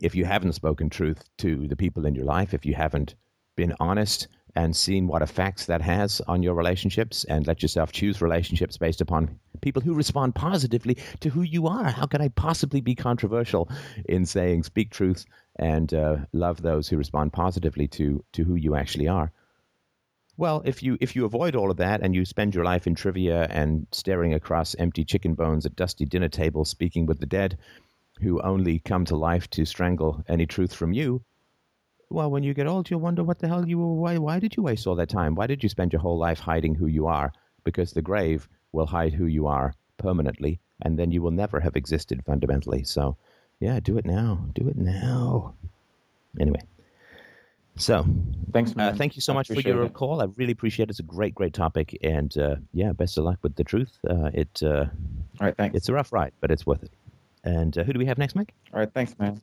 [0.00, 3.14] if you haven't spoken truth to the people in your life, if you haven't
[3.56, 8.20] been honest and seen what effects that has on your relationships and let yourself choose
[8.20, 12.80] relationships based upon people who respond positively to who you are, how can I possibly
[12.80, 13.68] be controversial
[14.06, 15.24] in saying speak truth
[15.62, 19.32] and uh, love those who respond positively to, to who you actually are?
[20.36, 22.94] Well, if you if you avoid all of that and you spend your life in
[22.94, 27.58] trivia and staring across empty chicken bones at dusty dinner tables, speaking with the dead,
[28.20, 31.22] who only come to life to strangle any truth from you,
[32.12, 33.94] well, when you get old, you'll wonder what the hell you were.
[33.94, 35.34] Why, why did you waste all that time?
[35.34, 37.32] Why did you spend your whole life hiding who you are?
[37.64, 41.76] Because the grave will hide who you are permanently, and then you will never have
[41.76, 42.84] existed fundamentally.
[42.84, 43.16] So,
[43.62, 44.44] yeah, do it now.
[44.54, 45.54] Do it now.
[46.40, 46.60] Anyway,
[47.76, 48.04] so
[48.52, 48.96] Thanks, uh, man.
[48.96, 49.92] thank you so I much for your it.
[49.92, 50.20] call.
[50.20, 50.90] I really appreciate it.
[50.90, 53.98] It's a great, great topic, and uh, yeah, best of luck with the truth.
[54.08, 54.86] Uh, it uh,
[55.40, 55.76] All right, thanks.
[55.76, 56.90] it's a rough ride, but it's worth it.
[57.44, 58.52] And uh, who do we have next, Mike?
[58.72, 59.40] All right, thanks, man.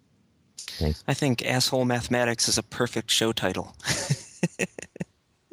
[0.57, 1.03] Thanks.
[1.07, 3.73] I think asshole mathematics is a perfect show title.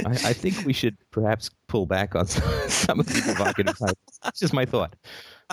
[0.04, 3.96] I, I think we should perhaps pull back on some, some of the provocative titles.
[4.22, 4.94] That's just my thought.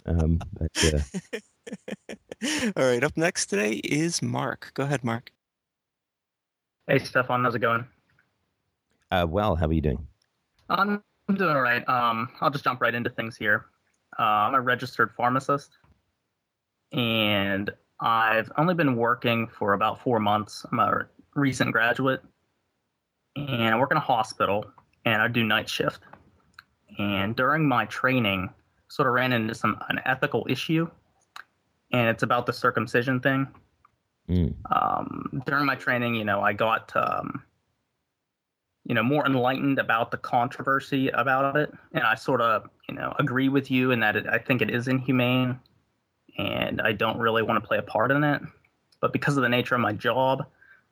[0.06, 2.16] Um, but uh,
[2.76, 4.72] All right, up next today is Mark.
[4.74, 5.32] Go ahead, Mark.
[6.88, 7.86] Hey, Stefan, how's it going?
[9.12, 10.06] uh, well, how are you doing?
[10.70, 11.88] I'm I'm doing all right.
[11.88, 13.68] Um, I'll just jump right into things here.
[14.20, 15.78] Uh, I'm a registered pharmacist,
[16.92, 17.70] and
[18.02, 20.66] I've only been working for about four months.
[20.70, 22.22] I'm a recent graduate,
[23.38, 24.66] and I work in a hospital,
[25.06, 26.02] and I do night shift.
[26.98, 28.50] And during my training,
[28.90, 30.90] sort of ran into some an ethical issue,
[31.94, 33.48] and it's about the circumcision thing.
[34.30, 34.54] Mm.
[34.72, 37.44] um, during my training, you know, I got um,
[38.86, 43.14] you know, more enlightened about the controversy about it, and I sort of, you know,
[43.20, 45.60] agree with you in that it, I think it is inhumane,
[46.38, 48.42] and I don't really want to play a part in it.
[49.00, 50.46] But because of the nature of my job,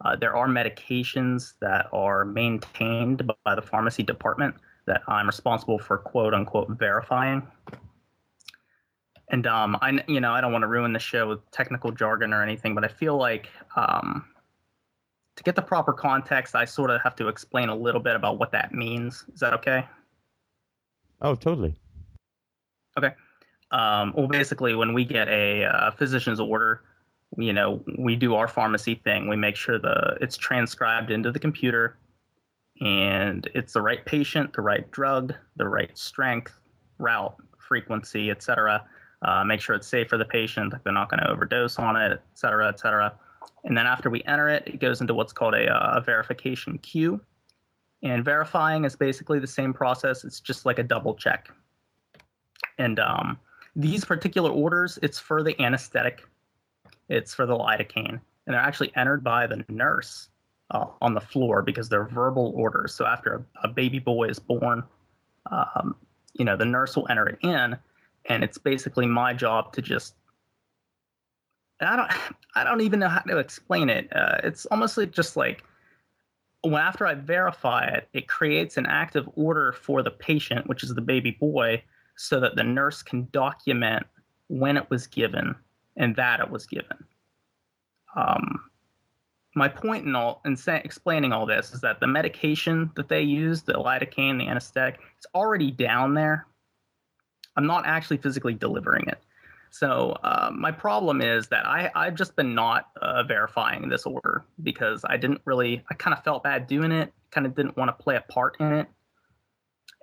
[0.03, 5.97] uh, there are medications that are maintained by the pharmacy department that I'm responsible for
[5.97, 7.45] quote unquote verifying.
[9.31, 12.33] And um, I, you know, I don't want to ruin the show with technical jargon
[12.33, 14.25] or anything, but I feel like um,
[15.37, 18.37] to get the proper context, I sort of have to explain a little bit about
[18.37, 19.23] what that means.
[19.33, 19.87] Is that okay?
[21.21, 21.75] Oh, totally.
[22.97, 23.11] Okay.
[23.71, 26.81] Um, well, basically, when we get a uh, physician's order,
[27.37, 29.29] you know, we do our pharmacy thing.
[29.29, 31.97] We make sure the it's transcribed into the computer,
[32.81, 36.59] and it's the right patient, the right drug, the right strength,
[36.97, 38.83] route, frequency, etc.
[39.21, 42.11] Uh, make sure it's safe for the patient, they're not going to overdose on it,
[42.11, 43.13] et cetera, et cetera.
[43.63, 46.79] And then after we enter it, it goes into what's called a, uh, a verification
[46.79, 47.21] queue.
[48.01, 50.23] And verifying is basically the same process.
[50.23, 51.49] It's just like a double check.
[52.79, 53.37] And um,
[53.75, 56.27] these particular orders, it's for the anesthetic,
[57.09, 60.29] it's for the lidocaine, and they're actually entered by the nurse
[60.71, 62.95] uh, on the floor because they're verbal orders.
[62.95, 64.83] So after a, a baby boy is born,
[65.51, 65.95] um,
[66.33, 67.77] you know, the nurse will enter it in,
[68.25, 70.15] and it's basically my job to just
[71.79, 72.11] I don't
[72.55, 74.15] I don't even know how to explain it.
[74.15, 75.63] Uh, it's almost like just like
[76.63, 80.93] when after I verify it, it creates an active order for the patient, which is
[80.93, 81.83] the baby boy,
[82.17, 84.05] so that the nurse can document
[84.47, 85.55] when it was given
[85.97, 86.97] and that it was given.
[88.15, 88.69] Um,
[89.55, 93.21] my point in all in say, explaining all this is that the medication that they
[93.21, 96.47] use, the lidocaine, the anesthetic, it's already down there.
[97.55, 99.19] I'm not actually physically delivering it.
[99.71, 104.43] So uh, my problem is that I I've just been not uh, verifying this order
[104.61, 107.87] because I didn't really I kind of felt bad doing it, kind of didn't want
[107.87, 108.87] to play a part in it,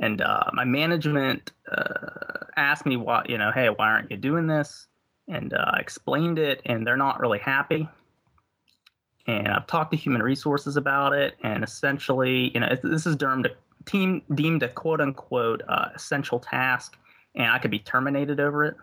[0.00, 4.46] and uh, my management uh, asked me why you know hey why aren't you doing
[4.46, 4.86] this,
[5.28, 7.88] and uh, I explained it and they're not really happy.
[9.26, 13.44] And I've talked to human resources about it, and essentially, you know, this is deemed
[13.44, 13.50] a
[13.84, 16.96] team deemed a quote unquote uh, essential task,
[17.38, 18.76] and I could be terminated over it.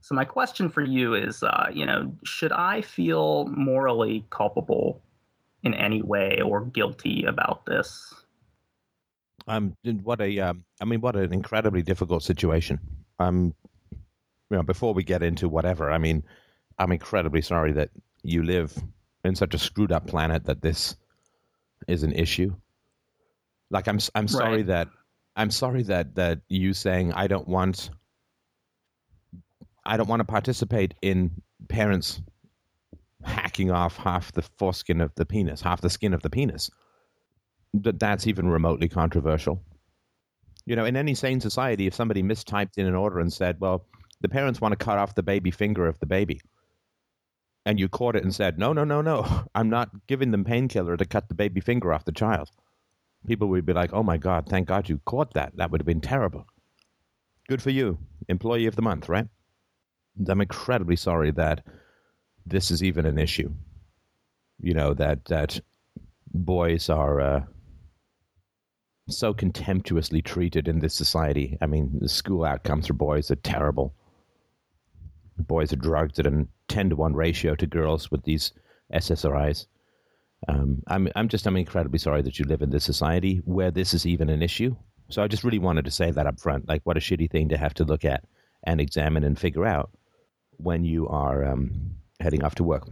[0.00, 5.00] So my question for you is, uh, you know, should I feel morally culpable
[5.62, 8.14] in any way or guilty about this?
[9.46, 12.78] Um, what a, um, I mean, what an incredibly difficult situation.
[13.18, 13.54] Um,
[14.50, 16.22] you know, before we get into whatever, I mean,
[16.78, 17.90] I'm incredibly sorry that
[18.22, 18.76] you live
[19.24, 20.96] in such a screwed up planet that this
[21.86, 22.54] is an issue.
[23.70, 24.66] Like, I'm, I'm sorry Right.
[24.66, 24.88] that,
[25.38, 27.90] I'm sorry that that you saying I don't want
[29.86, 31.30] I don't want to participate in
[31.68, 32.20] parents
[33.22, 36.70] hacking off half the foreskin of the penis, half the skin of the penis.
[37.72, 39.62] That that's even remotely controversial.
[40.66, 43.86] You know, in any sane society, if somebody mistyped in an order and said, "Well,
[44.20, 46.40] the parents want to cut off the baby finger of the baby,"
[47.64, 50.96] and you caught it and said, "No, no, no, no, I'm not giving them painkiller
[50.96, 52.50] to cut the baby finger off the child,"
[53.26, 55.56] people would be like, "Oh my God, thank God you caught that.
[55.56, 56.46] That would have been terrible."
[57.48, 57.98] Good for you,
[58.28, 59.26] employee of the month, right?
[60.28, 61.64] I'm incredibly sorry that
[62.44, 63.52] this is even an issue.
[64.60, 65.60] You know that that
[66.34, 67.44] boys are uh,
[69.08, 71.56] so contemptuously treated in this society.
[71.60, 73.94] I mean, the school outcomes for boys are terrible.
[75.38, 78.52] Boys are drugged at a ten to one ratio to girls with these
[78.92, 79.66] SSRIs.
[80.46, 83.92] Um, I'm I'm just I'm incredibly sorry that you live in this society where this
[83.92, 84.76] is even an issue.
[85.10, 86.68] So I just really wanted to say that up front.
[86.68, 88.24] Like, what a shitty thing to have to look at
[88.64, 89.90] and examine and figure out
[90.58, 92.88] when you are um, heading off to work.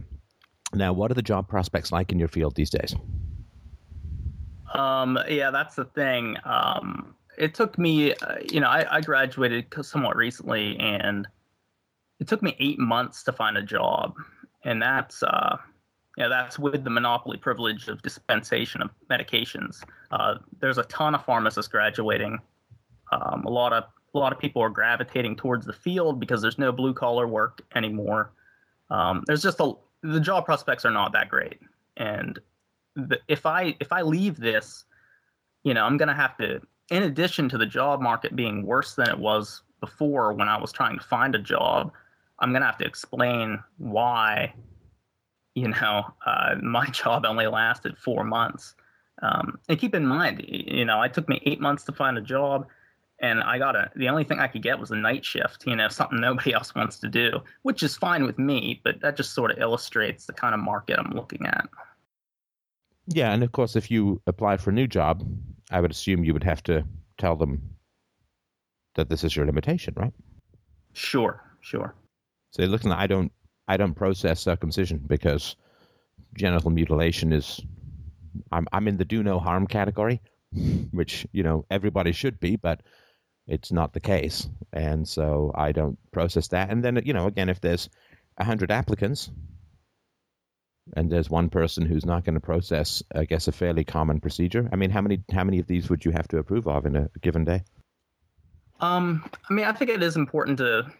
[0.73, 2.95] Now, what are the job prospects like in your field these days?
[4.73, 6.37] Um, yeah, that's the thing.
[6.43, 11.27] Um, it took me, uh, you know, I, I graduated somewhat recently, and
[12.19, 14.15] it took me eight months to find a job,
[14.63, 15.57] and that's, uh,
[16.17, 19.83] yeah, that's with the monopoly privilege of dispensation of medications.
[20.11, 22.39] Uh, there's a ton of pharmacists graduating.
[23.11, 23.83] Um, a lot of
[24.15, 27.61] a lot of people are gravitating towards the field because there's no blue collar work
[27.75, 28.31] anymore.
[28.89, 31.59] Um, there's just a the job prospects are not that great,
[31.97, 32.39] and
[32.95, 34.85] the, if I if I leave this,
[35.63, 36.61] you know, I'm gonna have to.
[36.89, 40.71] In addition to the job market being worse than it was before when I was
[40.71, 41.91] trying to find a job,
[42.39, 44.53] I'm gonna have to explain why.
[45.57, 48.75] You know, uh, my job only lasted four months.
[49.23, 52.21] Um, and keep in mind, you know, it took me eight months to find a
[52.21, 52.67] job,
[53.19, 53.89] and I got a.
[53.95, 55.65] The only thing I could get was a night shift.
[55.65, 58.81] You know, something nobody else wants to do, which is fine with me.
[58.83, 61.67] But that just sort of illustrates the kind of market I'm looking at.
[63.07, 65.27] Yeah, and of course, if you apply for a new job,
[65.71, 66.85] I would assume you would have to
[67.17, 67.61] tell them
[68.95, 70.13] that this is your limitation, right?
[70.93, 71.95] Sure, sure.
[72.51, 73.31] So listen, I don't,
[73.67, 75.55] I don't process circumcision because
[76.35, 77.61] genital mutilation is,
[78.51, 80.21] I'm, I'm in the do no harm category,
[80.91, 82.81] which you know everybody should be, but
[83.47, 86.69] it's not the case, and so I don't process that.
[86.69, 87.89] And then you know, again, if there's
[88.39, 89.29] hundred applicants,
[90.95, 94.69] and there's one person who's not going to process, I guess, a fairly common procedure.
[94.71, 96.95] I mean, how many how many of these would you have to approve of in
[96.95, 97.63] a given day?
[98.79, 100.91] Um, I mean, I think it is important to,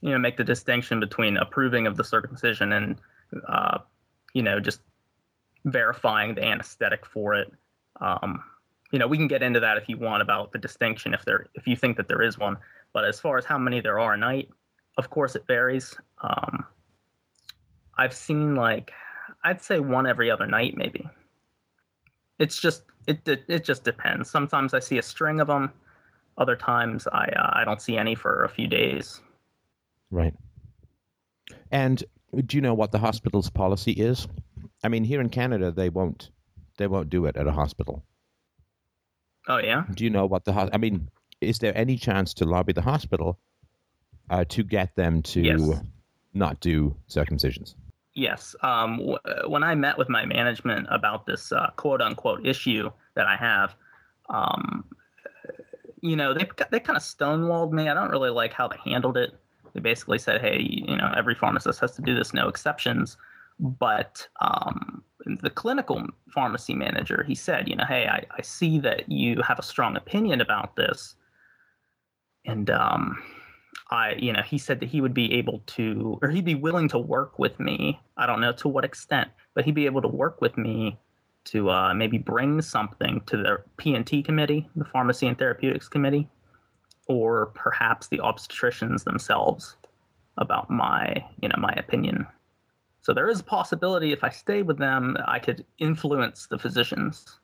[0.00, 3.00] you know, make the distinction between approving of the circumcision and,
[3.48, 3.78] uh,
[4.34, 4.80] you know, just
[5.64, 7.52] verifying the anesthetic for it.
[8.00, 8.42] Um,
[8.92, 11.46] you know, we can get into that if you want about the distinction if there
[11.54, 12.56] if you think that there is one.
[12.92, 14.48] But as far as how many there are a night,
[14.98, 15.96] of course it varies.
[16.22, 16.64] Um,
[17.96, 18.92] I've seen like
[19.42, 21.08] I'd say one every other night maybe.
[22.38, 24.30] It's just it it, it just depends.
[24.30, 25.72] Sometimes I see a string of them.
[26.38, 29.20] Other times I uh, I don't see any for a few days.
[30.10, 30.34] Right.
[31.70, 32.02] And
[32.46, 34.26] do you know what the hospital's policy is?
[34.82, 36.30] I mean, here in Canada, they won't
[36.78, 38.04] they won't do it at a hospital.
[39.48, 39.84] Oh yeah.
[39.94, 41.08] Do you know what the ho- I mean?
[41.40, 43.38] Is there any chance to lobby the hospital
[44.30, 45.80] uh, to get them to Yes.
[46.32, 47.74] not do circumcisions?
[48.14, 48.54] Yes.
[48.62, 53.26] Um, w- when I met with my management about this uh, quote unquote issue that
[53.26, 53.74] I have,
[54.30, 54.84] um,
[56.00, 57.88] you know, they they kind of stonewalled me.
[57.88, 59.32] I don't really like how they handled it.
[59.74, 63.16] They basically said, "Hey, you know, every pharmacist has to do this, no exceptions."
[63.60, 65.02] But um,
[65.42, 69.58] the clinical pharmacy manager, he said, "You know, hey, I, I see that you have
[69.58, 71.16] a strong opinion about this,
[72.46, 73.22] and um,
[73.90, 76.88] I, you know, he said that he would be able to, or he'd be willing
[76.88, 78.00] to work with me.
[78.16, 80.98] I don't know to what extent, but he'd be able to work with me
[81.46, 86.28] to uh, maybe bring something to the P&T committee, the Pharmacy and Therapeutics Committee,
[87.06, 89.76] or perhaps the obstetricians themselves
[90.38, 92.26] about my, you know, my opinion.
[93.02, 97.38] So there is a possibility if I stay with them, I could influence the physicians.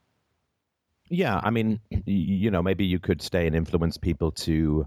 [1.10, 4.86] Yeah, I mean, you know, maybe you could stay and influence people to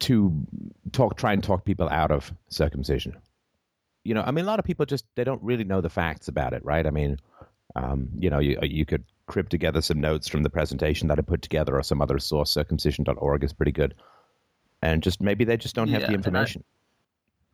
[0.00, 0.46] to
[0.92, 3.16] talk, try and talk people out of circumcision.
[4.04, 6.28] You know, I mean, a lot of people just they don't really know the facts
[6.28, 6.86] about it, right?
[6.86, 7.18] I mean,
[7.76, 11.22] um, you know, you you could crib together some notes from the presentation that I
[11.22, 12.50] put together or some other source.
[12.50, 13.94] Circumcision.org is pretty good,
[14.82, 16.64] and just maybe they just don't have Yeah, the and I- information.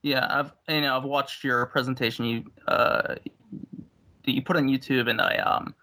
[0.02, 3.16] Yeah, I've you know I've watched your presentation you uh
[4.24, 5.74] you put on YouTube, and I um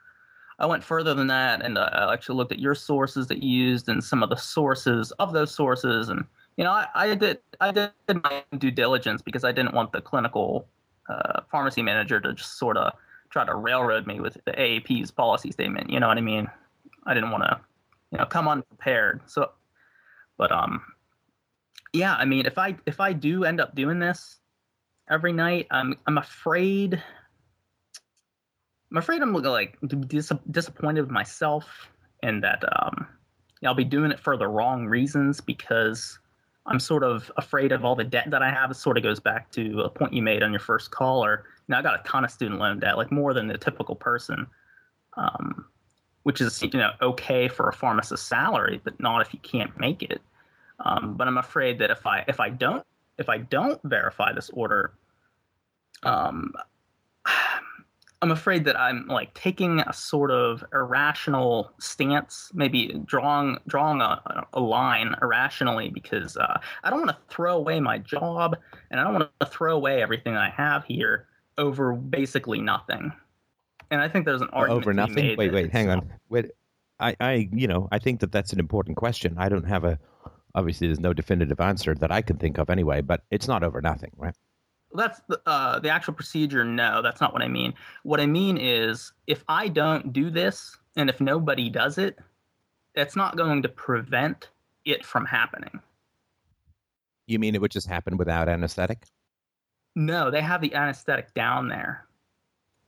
[0.59, 3.89] I went further than that, and I actually looked at your sources that you used
[3.89, 6.23] and some of the sources of those sources, and
[6.57, 7.91] you know I, I did I did
[8.23, 10.67] my due diligence because I didn't want the clinical
[11.09, 12.93] uh, pharmacy manager to just sort of
[13.31, 15.89] try to railroad me with the AAP's policy statement.
[15.89, 16.47] You know what I mean?
[17.05, 17.59] I didn't want to
[18.11, 19.21] you know come unprepared.
[19.25, 19.51] So,
[20.37, 20.81] but um
[21.93, 24.39] yeah i mean if i if i do end up doing this
[25.09, 27.01] every night i'm i'm afraid
[28.91, 29.77] i'm afraid i'm like
[30.07, 31.89] dis- disappointed with myself
[32.23, 33.07] and that um
[33.65, 36.17] i'll be doing it for the wrong reasons because
[36.65, 39.19] i'm sort of afraid of all the debt that i have it sort of goes
[39.19, 41.43] back to a point you made on your first call or
[41.73, 44.47] i got a ton of student loan debt like more than the typical person
[45.17, 45.65] um
[46.23, 50.03] which is you know okay for a pharmacist salary but not if you can't make
[50.03, 50.21] it.
[50.83, 52.85] Um, but I'm afraid that if I if I don't
[53.17, 54.93] if I don't verify this order,
[56.03, 56.53] um,
[58.23, 64.45] I'm afraid that I'm like taking a sort of irrational stance, maybe drawing drawing a,
[64.53, 68.57] a line irrationally because uh, I don't want to throw away my job
[68.91, 73.11] and I don't want to throw away everything I have here over basically nothing.
[73.89, 75.15] And I think there's an argument Over nothing.
[75.15, 76.13] made Wait, wait, hang on.
[76.29, 76.51] Wait,
[76.99, 79.35] I, I, you know, I think that that's an important question.
[79.37, 79.99] I don't have a,
[80.55, 83.01] obviously, there's no definitive answer that I can think of anyway.
[83.01, 84.35] But it's not over nothing, right?
[84.93, 86.63] that's the, uh, the actual procedure.
[86.63, 87.73] No, that's not what I mean.
[88.03, 92.19] What I mean is if I don't do this and if nobody does it,
[92.95, 94.49] that's not going to prevent
[94.85, 95.79] it from happening.
[97.27, 99.05] You mean it would just happen without anesthetic?
[99.95, 102.07] No, they have the anesthetic down there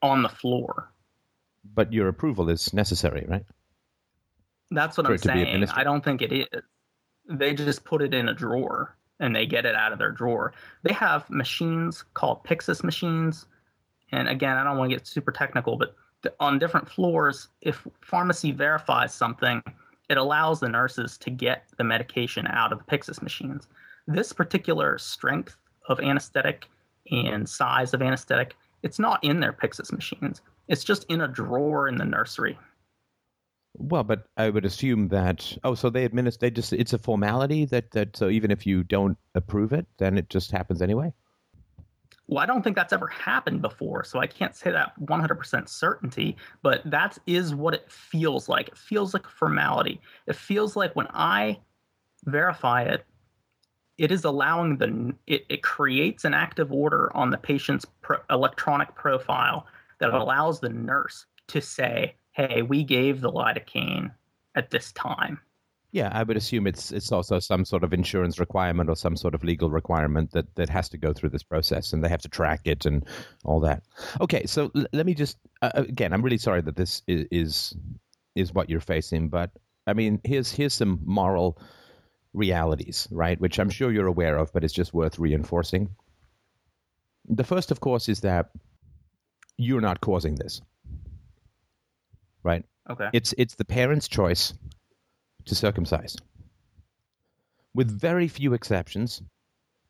[0.02, 0.92] on the floor.
[1.74, 3.46] But your approval is necessary, right?
[4.72, 5.70] That's what For I'm it to be saying.
[5.74, 6.48] I don't think it is.
[7.30, 10.54] They just put it in a drawer and they get it out of their drawer.
[10.84, 13.46] They have machines called Pyxis machines.
[14.12, 15.96] And again, I don't want to get super technical, but
[16.40, 19.64] on different floors, if pharmacy verifies something,
[20.10, 23.68] it allows the nurses to get the medication out of the Pyxis machines.
[24.08, 25.56] This particular strength
[25.88, 26.68] of anesthetic
[27.12, 30.42] and size of anesthetic, it's not in their Pyxis machines.
[30.68, 32.58] It's just in a drawer in the nursery.
[33.76, 35.58] Well, but I would assume that.
[35.64, 36.40] Oh, so they administer.
[36.42, 36.74] They just.
[36.74, 38.16] It's a formality that that.
[38.16, 41.12] So even if you don't approve it, then it just happens anyway.
[42.28, 46.38] Well, I don't think that's ever happened before, so I can't say that 100% certainty,
[46.62, 48.70] but that is what it feels like.
[48.70, 50.00] It feels like a formality.
[50.26, 51.60] It feels like when I
[52.24, 53.06] verify it,
[53.98, 58.96] it is allowing the it, it creates an active order on the patient's pro, electronic
[58.96, 59.68] profile
[60.00, 64.12] that allows the nurse to say, "Hey, we gave the lidocaine
[64.56, 65.40] at this time."
[65.92, 69.36] Yeah, I would assume it's it's also some sort of insurance requirement or some sort
[69.36, 72.30] of legal requirement that that has to go through this process, and they have to
[72.30, 73.06] track it and
[73.46, 73.84] all that.
[74.20, 77.78] Okay, so l- let me just uh, again, I'm really sorry that this is, is
[78.36, 79.52] is what you're facing, but
[79.86, 81.62] I mean, here's here's some moral
[82.34, 83.40] realities, right?
[83.40, 85.90] Which I'm sure you're aware of, but it's just worth reinforcing.
[87.30, 88.50] The first, of course, is that
[89.58, 90.62] you're not causing this,
[92.44, 92.66] right?
[92.90, 93.10] Okay.
[93.14, 94.54] It's it's the parent's choice
[95.46, 96.18] to circumcise.
[97.74, 99.22] With very few exceptions,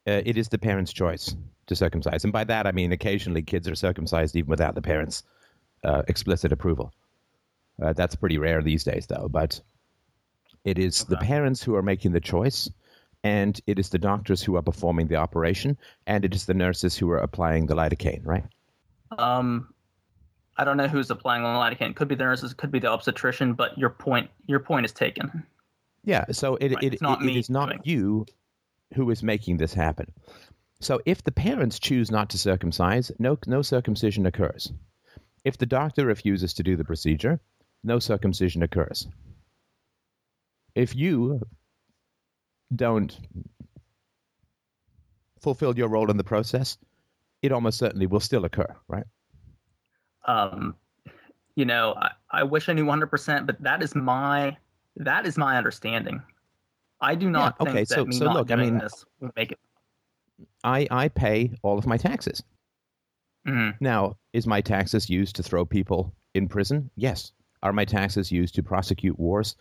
[0.08, 1.36] uh, it is the parent's choice
[1.68, 2.24] to circumcise.
[2.24, 5.24] And by that, I mean occasionally kids are circumcised even without the parents'
[5.84, 6.94] uh, explicit approval.
[7.82, 9.28] Uh, that's pretty rare these days, though.
[9.30, 9.60] But
[10.66, 12.70] it is the parents who are making the choice,
[13.24, 16.98] and it is the doctors who are performing the operation, and it is the nurses
[16.98, 18.44] who are applying the lidocaine, right?
[19.18, 19.74] Um,
[20.58, 21.92] I don't know who's applying the lidocaine.
[21.92, 24.86] It could be the nurses, it could be the obstetrician, but your point your point
[24.86, 25.44] is taken.
[26.04, 28.26] Yeah, so it, Right, it, it- it is not you
[28.94, 30.12] who is making this happen.
[30.82, 34.72] So if the parents choose not to circumcise, no, no circumcision occurs.
[35.46, 37.40] If the doctor refuses to do the procedure,
[37.84, 39.08] no circumcision occurs.
[40.76, 41.42] If you
[42.76, 43.18] don't
[45.42, 46.78] fulfill your role in the process,
[47.42, 49.04] it almost certainly will still occur, right?
[50.26, 50.76] Um,
[51.56, 54.58] you know, I, I wish I knew 100%, but that is my
[54.98, 56.22] that is my understanding.
[57.02, 59.52] I do not Yeah, think okay, that so- so look, I mean- this would make
[59.52, 59.60] it.
[60.64, 62.42] I, I pay all of my taxes.
[63.48, 63.76] Mhm.
[63.82, 66.90] Now, is my taxes used to throw people in prison?
[66.96, 67.34] Yes.
[67.62, 69.56] Are my taxes used to prosecute wars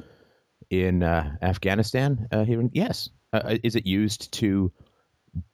[0.70, 2.28] in uh, Afghanistan?
[2.30, 3.08] Uh, here, in, yes.
[3.32, 4.72] Uh, is it used to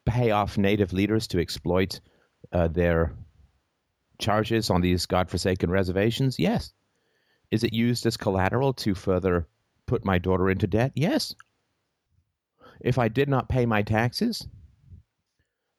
[0.05, 2.01] pay off native leaders to exploit
[2.53, 3.15] uh, their
[4.19, 6.39] charges on these godforsaken reservations?
[6.39, 6.73] Yes.
[7.51, 9.47] Is it used as collateral to further
[9.87, 10.93] put my daughter into debt?
[10.95, 11.35] Yes.
[12.81, 14.47] If I did not pay my taxes,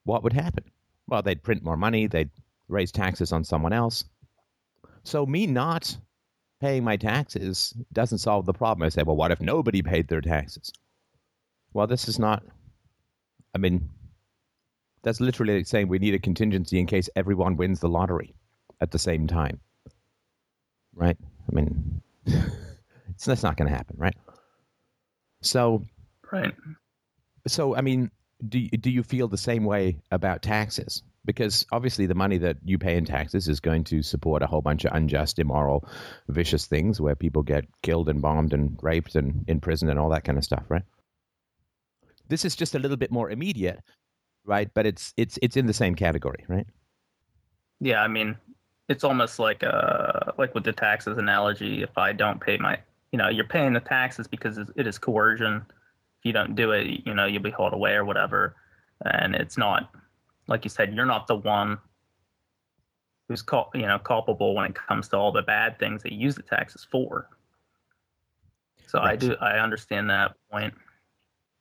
[0.03, 0.63] what would happen?
[1.07, 2.32] Well, they'd print more money, they'd
[2.67, 4.05] raise taxes on someone else.
[5.03, 5.97] So, me not
[6.60, 8.86] paying my taxes doesn't solve the problem.
[8.86, 10.72] I say, well, what if nobody paid their taxes?
[11.74, 12.43] Well, this is not,
[13.55, 13.89] I mean,
[15.03, 18.36] that's literally like saying we need a contingency in case everyone wins the lottery
[18.82, 19.60] at the same time.
[20.93, 21.18] Right?
[21.22, 24.16] I mean, it's, that's not going to happen, right?
[25.41, 25.84] So,
[26.32, 26.53] Right.
[27.47, 28.12] so I mean,
[28.47, 31.01] do do you feel the same way about taxes?
[31.30, 34.61] Because obviously, the money that you pay in taxes is going to support a whole
[34.61, 35.88] bunch of unjust, immoral,
[36.27, 40.09] vicious things where people get killed and bombed and raped and in prison and all
[40.09, 40.82] that kind of stuff, right?
[42.27, 43.80] This is just a little bit more immediate,
[44.43, 44.71] right?
[44.73, 46.65] But it's it's it's in the same category, right?
[47.80, 48.36] Yeah, I mean,
[48.88, 51.84] it's almost like uh like with the taxes analogy.
[51.84, 52.80] If I don't pay my,
[53.11, 55.63] you know, you're paying the taxes because it is coercion.
[55.67, 58.55] If you don't do it, you know, you'll be hauled away or whatever.
[59.05, 59.89] And it's not,
[60.50, 61.78] like you said, you're not the one
[63.28, 66.20] who's cul- you know culpable when it comes to all the bad things that you
[66.20, 67.30] use the taxes for.
[68.88, 70.74] So I do, I understand that point.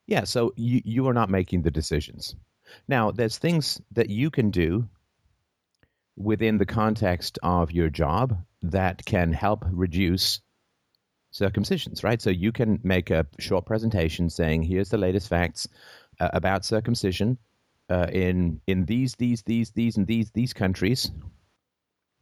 [0.06, 2.34] Yeah, so you, you are not making the decisions.
[2.88, 4.88] Now, there's things that you can do
[6.16, 10.40] within the context of your job that can help reduce
[11.34, 12.20] circumcisions, right?
[12.22, 15.68] So you can make a short presentation saying, here's the latest facts
[16.18, 17.36] uh, about circumcision
[17.88, 21.10] uh, in in these these these these and these these countries.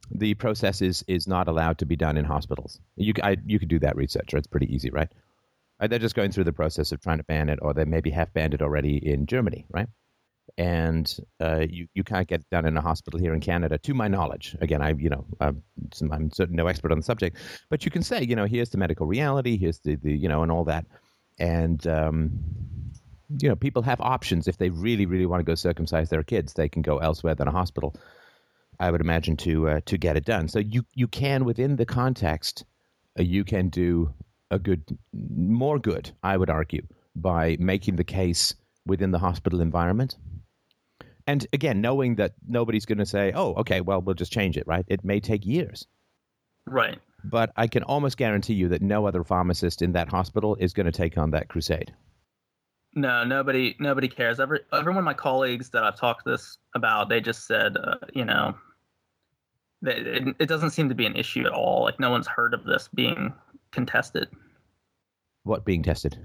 [0.09, 2.79] The process is is not allowed to be done in hospitals.
[2.95, 4.33] You I, you could do that research.
[4.33, 5.09] It's pretty easy, right?
[5.79, 8.09] Uh, they're just going through the process of trying to ban it, or they maybe
[8.11, 9.87] have banned it already in Germany, right?
[10.57, 13.93] And uh, you you can't get it done in a hospital here in Canada, to
[13.93, 14.55] my knowledge.
[14.61, 15.61] Again, I you know I'm,
[16.09, 17.37] I'm no expert on the subject,
[17.69, 20.41] but you can say you know here's the medical reality, here's the, the you know
[20.41, 20.85] and all that,
[21.37, 22.39] and um,
[23.29, 26.53] you know people have options if they really really want to go circumcise their kids,
[26.53, 27.95] they can go elsewhere than a hospital.
[28.79, 30.47] I would imagine to uh, to get it done.
[30.47, 32.65] So you you can within the context,
[33.19, 34.13] uh, you can do
[34.49, 38.53] a good, more good, I would argue, by making the case
[38.85, 40.15] within the hospital environment.
[41.25, 44.65] And again, knowing that nobody's going to say, "Oh, okay, well, we'll just change it,"
[44.67, 44.85] right?
[44.87, 45.85] It may take years,
[46.65, 46.99] Right.
[47.23, 50.85] but I can almost guarantee you that no other pharmacist in that hospital is going
[50.85, 51.93] to take on that crusade.
[52.93, 54.39] No, nobody nobody cares.
[54.39, 57.95] Every every one of my colleagues that I've talked this about, they just said, uh,
[58.13, 58.55] you know,
[59.83, 61.83] that it, it doesn't seem to be an issue at all.
[61.83, 63.33] Like no one's heard of this being
[63.71, 64.29] contested.
[65.43, 66.17] What being tested?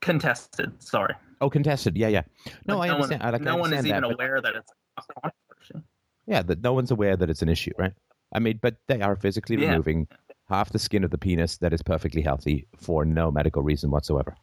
[0.00, 0.82] Contested.
[0.82, 1.14] Sorry.
[1.40, 1.96] Oh, contested.
[1.96, 2.22] Yeah, yeah.
[2.66, 3.22] No, Like, I understand.
[3.22, 5.86] One, I like, no I one is understand even but- aware that it's a controversy.
[6.26, 7.92] Yeah, that no one's aware that it's an issue, right?
[8.32, 9.70] I mean, but they are physically Yeah.
[9.70, 10.08] removing
[10.48, 14.34] half the skin of the penis that is perfectly healthy for no medical reason whatsoever.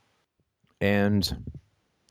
[0.83, 1.45] And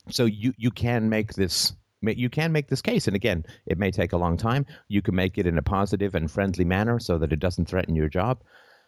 [0.09, 3.91] so you you can make this you can make this case and again, it may
[3.91, 4.65] take a long time.
[4.87, 7.95] You can make it in a positive and friendly manner so that it doesn't threaten
[7.95, 8.41] your job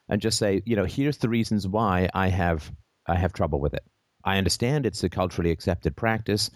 [0.09, 2.71] and just say, you know, here's the reasons why I have
[3.05, 3.85] I have trouble with it.
[4.23, 6.49] I understand it's a culturally accepted practice,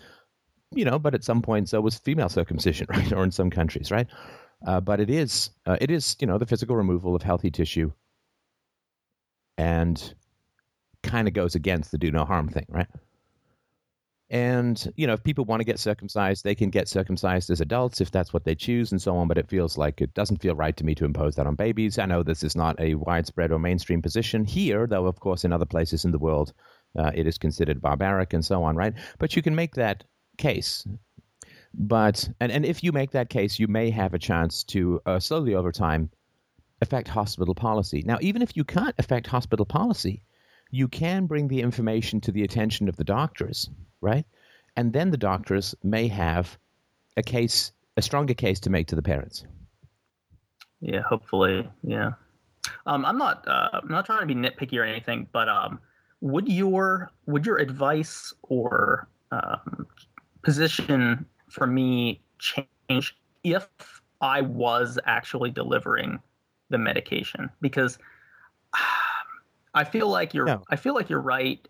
[0.71, 3.13] you know, but at some point so was female circumcision, right?
[3.13, 4.07] Or in some countries, right?
[4.65, 7.91] Uh, but it is uh, it is you know the physical removal of healthy tissue,
[9.55, 10.15] and
[11.03, 12.87] kind of goes against the do no harm thing, right?
[14.31, 17.99] And you know, if people want to get circumcised, they can get circumcised as adults
[17.99, 19.27] if that's what they choose, and so on.
[19.27, 21.97] But it feels like it doesn't feel right to me to impose that on babies.
[21.97, 25.07] I know this is not a widespread or mainstream position here, though.
[25.07, 26.53] Of course, in other places in the world,
[26.97, 28.93] uh, it is considered barbaric and so on, right?
[29.17, 30.03] But you can make that
[30.37, 30.85] case
[31.73, 35.19] but and, and if you make that case you may have a chance to uh,
[35.19, 36.09] slowly over time
[36.81, 40.23] affect hospital policy now even if you can't affect hospital policy
[40.71, 43.69] you can bring the information to the attention of the doctors
[44.01, 44.25] right
[44.75, 46.57] and then the doctors may have
[47.17, 49.45] a case a stronger case to make to the parents
[50.81, 51.69] Yeah, hopefully.
[51.83, 52.11] Yeah.
[52.85, 53.47] Um, I'm not.
[53.47, 55.79] Uh, I'm not trying to be nitpicky or anything, but um,
[56.21, 59.87] would your would your advice or um,
[60.41, 63.67] position for me change if
[64.21, 66.19] I was actually delivering
[66.69, 67.49] the medication?
[67.61, 67.97] Because
[69.73, 70.45] I feel like you're.
[70.45, 70.63] No.
[70.69, 71.65] I feel like you're right.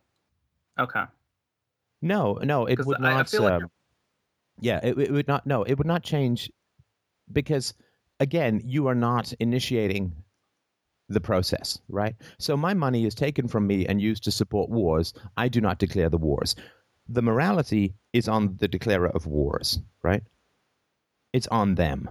[0.79, 1.03] Okay.
[2.01, 3.69] No no it would I- not like um,
[4.59, 6.51] yeah it, it would not no it would not change
[7.31, 7.73] because
[8.19, 10.13] again you are not initiating
[11.09, 12.15] the process right?
[12.37, 15.13] So my money is taken from me and used to support wars.
[15.37, 16.55] I do not declare the wars.
[17.07, 20.23] The morality is on the declarer of wars right?
[21.33, 22.09] It's on them.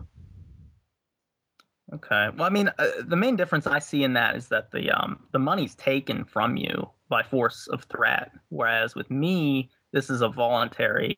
[1.92, 2.28] Okay.
[2.36, 5.24] Well, I mean, uh, the main difference I see in that is that the um
[5.32, 10.28] the money's taken from you by force of threat, whereas with me, this is a
[10.28, 11.14] voluntary,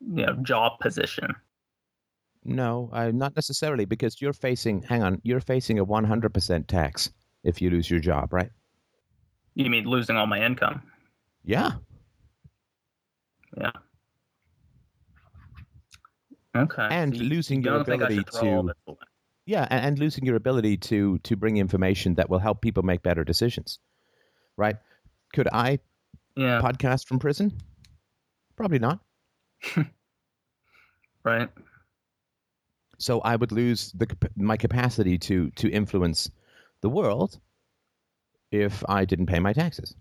[0.00, 1.34] you know, job position.
[2.44, 7.10] no uh, not necessarily because you're facing hang on you're facing a 100% tax
[7.42, 8.50] if you lose your job right
[9.54, 10.82] You mean losing all my income?
[11.44, 11.70] yeah
[13.56, 13.70] Yeah.
[16.56, 16.86] Okay.
[16.90, 18.96] and so you losing your think I ability should throw all to?
[19.46, 23.02] Yeah, and, and losing your ability to to bring information that will help people make
[23.02, 23.78] better decisions.
[24.56, 24.76] Right?
[25.34, 25.78] Could I
[26.36, 26.60] Yeah.
[26.62, 27.52] podcast from prison?
[28.56, 29.00] Probably not.
[31.24, 31.48] Right.
[32.98, 36.30] So I would lose the my capacity to to influence
[36.80, 37.38] the world
[38.50, 39.94] if I didn't pay my taxes.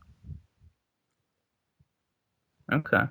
[2.72, 3.04] Okay.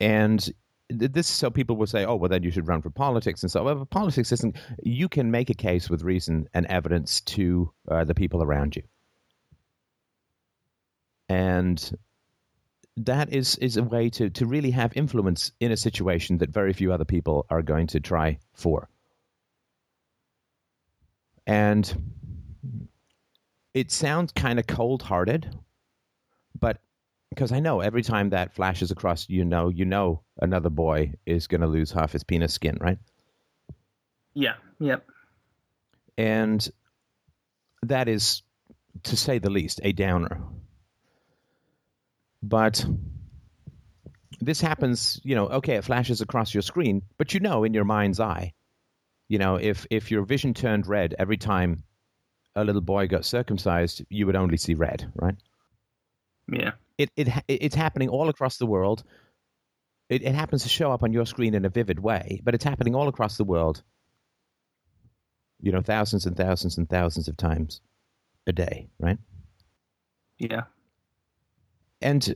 [0.00, 0.52] And
[0.90, 3.64] this so people will say, "Oh, well, then you should run for politics." And so,
[3.64, 4.56] well, politics isn't.
[4.82, 8.82] You can make a case with reason and evidence to uh, the people around you,
[11.28, 11.92] and
[13.06, 16.72] that is is a way to to really have influence in a situation that very
[16.72, 18.88] few other people are going to try for.
[21.46, 21.90] And
[23.72, 25.48] it sounds kind of cold-hearted,
[26.58, 26.78] but
[27.30, 31.46] because I know every time that flashes across, you know, you know, another boy is
[31.46, 32.98] going to lose half his penis skin, right?
[34.34, 34.54] Yeah.
[34.80, 35.06] Yep.
[36.16, 36.68] And
[37.82, 38.42] that is,
[39.04, 40.40] to say the least, a downer.
[42.42, 42.84] But
[44.40, 47.84] this happens, you know, okay, it flashes across your screen, but you know in your
[47.84, 48.52] mind's eye,
[49.28, 51.82] you know, if if your vision turned red every time
[52.54, 55.36] a little boy got circumcised, you would only see red, right?
[56.50, 56.72] Yeah.
[56.96, 59.04] it, it it's happening all across the world.
[60.08, 62.64] It, it happens to show up on your screen in a vivid way, but it's
[62.64, 63.82] happening all across the world.
[65.60, 67.80] You know, thousands and thousands and thousands of times
[68.46, 69.18] a day, right?
[70.38, 70.62] Yeah.
[72.00, 72.34] And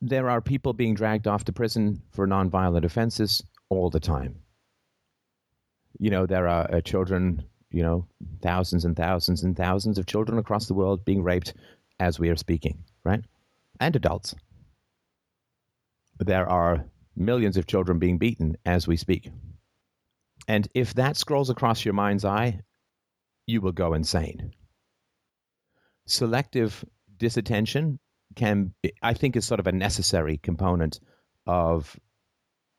[0.00, 4.36] there are people being dragged off to prison for nonviolent offenses all the time.
[5.98, 8.06] You know, there are uh, children, you know,
[8.40, 11.54] thousands and thousands and thousands of children across the world being raped
[12.00, 13.22] as we are speaking, right?
[13.78, 14.34] And adults.
[16.18, 16.84] There are
[17.14, 19.30] millions of children being beaten as we speak.
[20.48, 22.60] And if that scrolls across your mind's eye,
[23.46, 24.52] you will go insane.
[26.06, 26.84] Selective
[27.16, 28.00] disattention
[28.34, 31.00] can, I think, is sort of a necessary component
[31.46, 31.96] of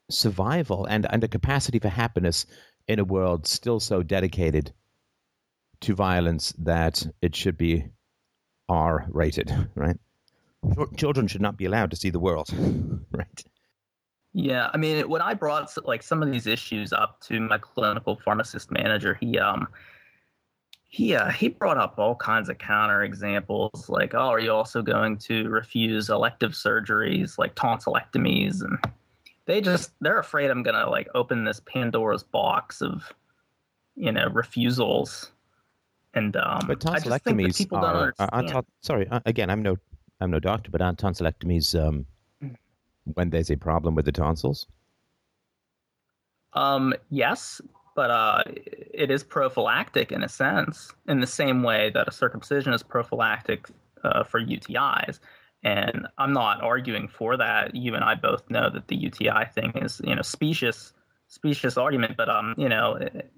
[0.09, 2.45] survival and, and a capacity for happiness
[2.87, 4.73] in a world still so dedicated
[5.81, 7.85] to violence that it should be
[8.69, 9.97] R rated, right?
[10.97, 12.49] Children should not be allowed to see the world,
[13.11, 13.43] right?
[14.33, 18.19] Yeah, I mean, when I brought like some of these issues up to my clinical
[18.23, 19.67] pharmacist manager, he um
[20.93, 24.83] he uh, he brought up all kinds of counter examples, like, oh, are you also
[24.83, 28.61] going to refuse elective surgeries like tonsillectomies?
[28.61, 28.77] And
[29.47, 33.11] they just they're afraid I'm gonna like open this Pandora's box of
[33.95, 35.31] you know refusals.
[36.13, 39.77] And um, but tonsillectomies are, are, are, sorry uh, again I'm no
[40.21, 42.05] I'm no doctor, but aren't tonsillectomies um,
[43.15, 44.67] when there's a problem with the tonsils?
[46.53, 47.61] Um, yes,
[47.95, 52.73] but uh, it is prophylactic in a sense, in the same way that a circumcision
[52.73, 53.67] is prophylactic
[54.03, 55.19] uh, for UTIs.
[55.63, 57.73] And I'm not arguing for that.
[57.75, 60.93] You and I both know that the UTI thing is, you know, specious,
[61.27, 62.17] specious argument.
[62.17, 63.31] But um, you know, it,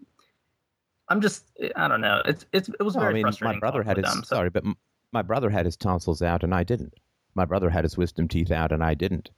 [1.08, 1.46] I'm just,
[1.76, 2.22] I don't know.
[2.26, 3.58] It's it's it was very I mean, frustrating.
[3.58, 4.36] My brother had his them, so.
[4.36, 4.64] sorry, but
[5.12, 6.96] my brother had his tonsils out and I didn't.
[7.36, 9.30] My brother had his wisdom teeth out and I didn't.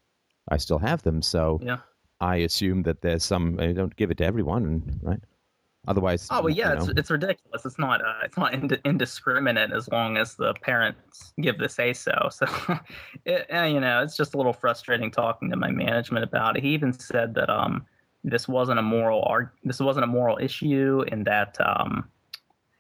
[0.49, 1.21] I still have them.
[1.21, 1.77] So yeah.
[2.19, 3.59] I assume that there's some.
[3.59, 5.19] I don't give it to everyone, right?
[5.87, 7.65] Otherwise, oh well, yeah, it's, it's ridiculous.
[7.65, 11.93] It's not uh, it's not ind- indiscriminate as long as the parents give the say
[11.93, 12.29] so.
[12.31, 12.45] So,
[13.25, 16.63] it, uh, you know, it's just a little frustrating talking to my management about it.
[16.63, 17.85] He even said that um
[18.23, 22.09] this wasn't a moral arg- this wasn't a moral issue, and that um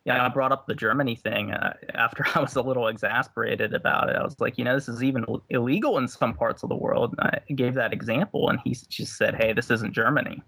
[0.07, 4.09] yeah, I brought up the Germany thing uh, after I was a little exasperated about
[4.09, 4.15] it.
[4.15, 7.13] I was like, you know, this is even illegal in some parts of the world.
[7.17, 10.41] And I gave that example, and he just said, "Hey, this isn't Germany,"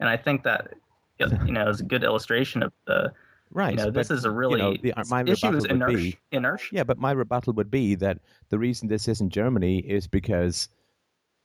[0.00, 0.74] and I think that
[1.18, 3.12] you know is a good illustration of the
[3.52, 3.78] right.
[3.78, 6.18] You know, this is a really you know, the, uh, my issue is inertia, be,
[6.32, 6.68] inertia.
[6.72, 8.18] Yeah, but my rebuttal would be that
[8.48, 10.68] the reason this isn't Germany is because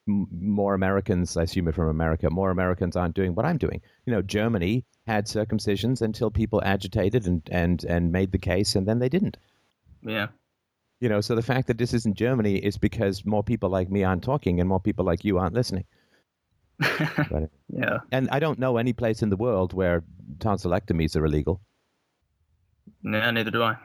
[0.07, 3.81] more Americans, I assume it from America, more Americans aren't doing what I'm doing.
[4.05, 8.87] You know, Germany had circumcisions until people agitated and, and, and made the case, and
[8.87, 9.37] then they didn't.
[10.01, 10.27] Yeah.
[10.99, 14.03] You know, so the fact that this isn't Germany is because more people like me
[14.03, 15.85] aren't talking and more people like you aren't listening.
[16.79, 17.99] but, yeah.
[18.11, 20.03] And I don't know any place in the world where
[20.37, 21.61] tonsillectomies are illegal.
[23.01, 23.77] No, neither do I.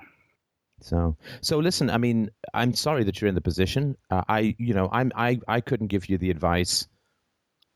[0.81, 1.91] So, so listen.
[1.91, 3.97] I mean, I'm sorry that you're in the position.
[4.11, 6.89] Uh, I, you know, I'm, I, I couldn't give you the advice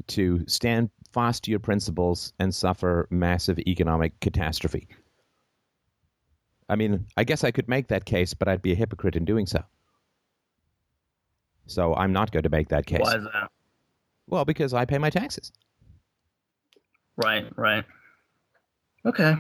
[0.09, 4.89] to stand fast to your principles and suffer massive economic catastrophe.
[6.69, 9.25] I mean, I guess I could make that case, but I'd be a hypocrite in
[9.25, 9.63] doing so.
[11.67, 13.01] So I'm not going to make that case.
[13.01, 13.51] Why is that?
[14.27, 15.53] Well, because I pay my taxes.
[17.17, 17.85] Right, right.
[19.07, 19.35] Okay.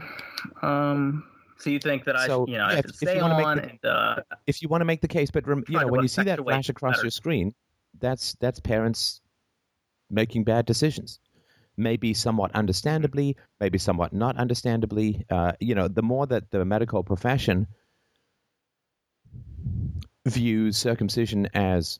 [0.62, 1.24] Um,
[1.64, 3.30] so you think that I, so, you know, yeah, I should if, stay if on
[3.30, 4.16] the, and uh,
[4.46, 6.38] if you want to make the case, but rem, you know, when you see that
[6.40, 7.06] flash across better.
[7.06, 7.54] your screen,
[7.98, 9.20] that's that's parents
[10.10, 11.18] making bad decisions
[11.76, 15.24] maybe somewhat understandably, maybe somewhat not understandably.
[15.30, 17.66] Uh, you know, the more that the medical profession
[20.26, 21.98] views circumcision as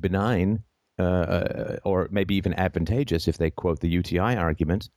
[0.00, 0.62] benign
[0.98, 4.90] uh, uh or maybe even advantageous, if they quote the UTI argument,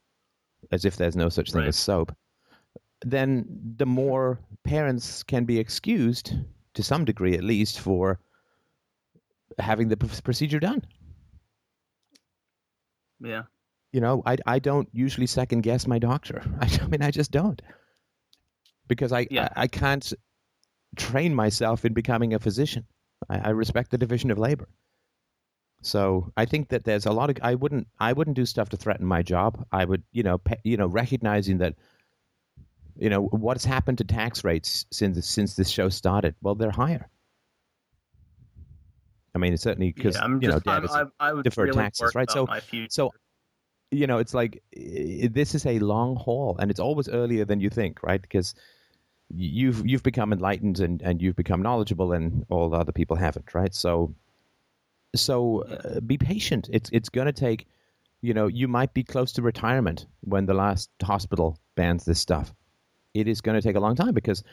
[0.71, 1.67] as if there's no such thing right.
[1.69, 2.15] as soap,
[3.05, 3.45] then
[3.77, 6.33] the more parents can be excused,
[6.73, 8.19] to some degree at least, for
[9.59, 10.83] having the procedure done.
[13.19, 13.43] Yeah
[13.91, 16.41] you know, I, I don't usually second guess my doctor.
[16.59, 17.61] I, I mean, I just don't
[18.87, 19.49] because I, yeah.
[19.55, 20.13] I, I, can't
[20.97, 22.85] train myself in becoming a physician.
[23.29, 24.67] I, I, respect the division of labor.
[25.81, 28.77] So I think that there's a lot of I wouldn't I wouldn't do stuff to
[28.77, 29.65] threaten my job.
[29.71, 31.75] I would you know pe, you know recognizing that
[33.01, 36.35] you know what's happened to tax rates since since this show started.
[36.41, 37.09] Well, they're higher.
[39.33, 42.29] I mean, certainly because yeah, you know, Dad I, I would deferred really taxes, right?
[42.29, 42.47] So,
[42.89, 43.11] so
[43.89, 47.71] you know, it's like this is a long haul, and it's always earlier than you
[47.71, 48.21] think, right?
[48.21, 48.53] Because
[49.33, 53.55] you've you've become enlightened and, and you've become knowledgeable, and all the other people haven't,
[53.55, 53.73] right?
[53.73, 54.13] So,
[55.15, 56.69] so uh, be patient.
[56.71, 57.67] It's it's going to take,
[58.21, 62.53] you know, you might be close to retirement when the last hospital bans this stuff.
[63.13, 64.43] It is going to take a long time because,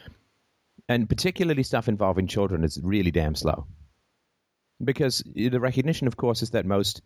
[0.89, 3.66] and particularly stuff involving children is really damn slow.
[4.82, 7.02] Because the recognition, of course, is that most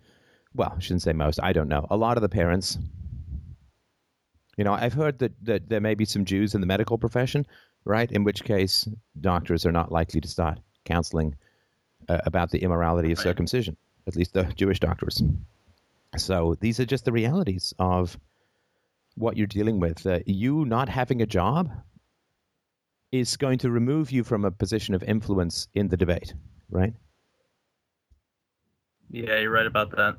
[0.55, 1.41] well, I shouldn't say most.
[1.43, 1.87] I don't know.
[1.91, 2.79] A lot of the parents,
[4.57, 7.47] you know, I've heard that, that there may be some Jews in the medical profession,
[7.85, 8.11] right?
[8.11, 8.87] In which case,
[9.19, 11.37] doctors are not likely to start counseling
[12.09, 13.77] uh, about the immorality of circumcision.
[14.07, 15.23] at least the Jewish doctors.
[16.17, 18.19] So these are just the realities of
[19.17, 20.07] what you're dealing with.
[20.07, 21.71] Uh, you not having a job
[23.11, 26.35] is going to remove you from a position of influence in the debate,
[26.71, 26.95] right?
[29.11, 30.17] Yeah, you're right about that.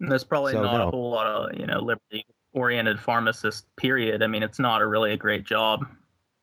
[0.00, 0.88] And there's probably So, not no.
[0.88, 3.64] a whole lot of you know liberty-oriented pharmacist.
[3.76, 4.22] Period.
[4.22, 5.86] I mean, it's not a really a great job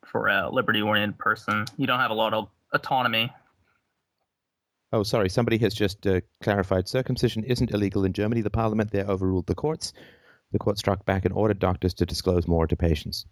[0.06, 1.66] for a liberty-oriented person.
[1.78, 3.32] You don't have a lot of autonomy.
[4.92, 5.30] Oh, sorry.
[5.30, 8.42] Somebody has just uh, clarified circumcision isn't illegal in Germany.
[8.42, 9.94] The parliament there overruled the courts.
[10.52, 13.26] The court struck back and ordered doctors to disclose more to patients.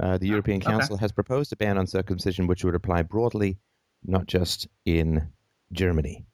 [0.00, 0.70] Uh, the European okay.
[0.70, 3.58] Council has proposed a ban on circumcision, which would apply broadly,
[4.04, 5.28] not just in
[5.72, 6.26] Germany.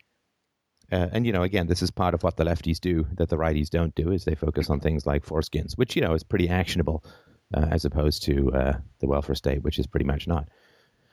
[0.90, 3.36] Uh, and you know, again, this is part of what the lefties do that the
[3.36, 6.48] righties don't do, is they focus on things like foreskins, which you know is pretty
[6.48, 7.04] actionable,
[7.54, 10.48] uh, as opposed to uh, the welfare state, which is pretty much not.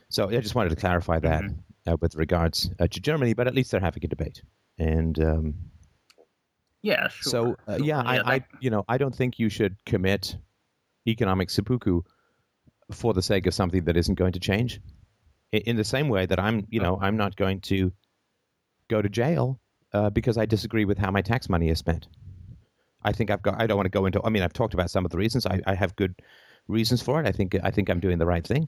[0.10, 1.44] So I just wanted to clarify that
[1.88, 4.42] uh, with regards uh, to Germany, but at least they're having a debate.
[4.78, 5.54] And um,
[6.82, 7.32] Yeah, sure.
[7.32, 7.86] so uh, Sure.
[7.86, 10.38] yeah, I, I that- you know I don't think you should commit
[11.08, 12.02] economic seppuku
[12.92, 14.80] for the sake of something that isn't going to change.
[15.52, 17.92] In the same way that I'm, you know, I'm not going to
[18.88, 19.60] go to jail
[19.94, 22.08] uh, because I disagree with how my tax money is spent.
[23.04, 23.62] I think I've got.
[23.62, 24.20] I don't want to go into.
[24.24, 25.46] I mean, I've talked about some of the reasons.
[25.46, 26.16] I, I have good
[26.68, 27.28] reasons for it.
[27.28, 27.56] I think.
[27.64, 28.68] I think I'm doing the right thing.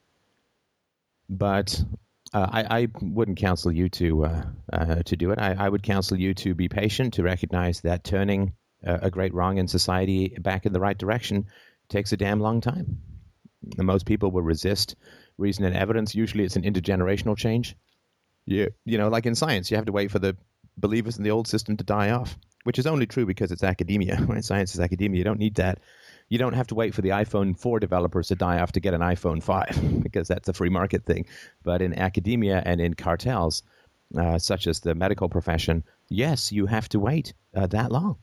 [1.27, 1.83] But
[2.35, 4.43] uh, I, I wouldn't counsel you to uh,
[4.73, 5.39] uh, to do it.
[5.39, 8.53] I, I would counsel you to be patient, to recognize that turning
[8.83, 11.47] a great wrong in society back in the right direction
[11.89, 12.99] takes a damn long time.
[13.77, 14.95] And most people will resist
[15.37, 16.13] reason and evidence.
[16.13, 17.75] Usually, it's an intergenerational change.
[18.45, 20.35] You, you know, like in science, you have to wait for the
[20.77, 24.19] believers in the old system to die off, which is only true because it's academia.
[24.27, 24.43] Right?
[24.43, 25.17] Science is academia.
[25.17, 25.79] You don't need that.
[26.29, 28.93] You don't have to wait for the iPhone 4 developers to die off to get
[28.93, 31.25] an iPhone 5 because that's a free market thing.
[31.63, 33.63] But in academia and in cartels,
[34.17, 38.17] uh, such as the medical profession, yes, you have to wait uh, that long.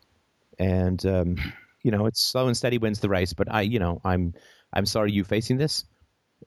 [0.59, 1.37] And um,
[1.83, 3.33] you know, it's slow and steady wins the race.
[3.33, 4.35] But I, you know, I'm
[4.73, 5.85] I'm sorry you facing this,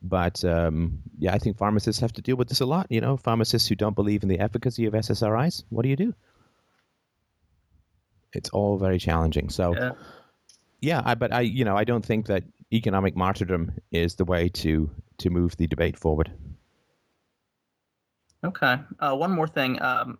[0.01, 2.87] but um, yeah, I think pharmacists have to deal with this a lot.
[2.89, 6.13] You know, pharmacists who don't believe in the efficacy of SSRIs, what do you do?
[8.33, 9.49] It's all very challenging.
[9.49, 9.91] So yeah.
[10.85, 14.49] Yeah, I, but I, you know, I don't think that economic martyrdom is the way
[14.49, 16.31] to to move the debate forward.
[18.43, 18.77] Okay.
[18.99, 19.81] Uh, one more thing.
[19.81, 20.19] Um,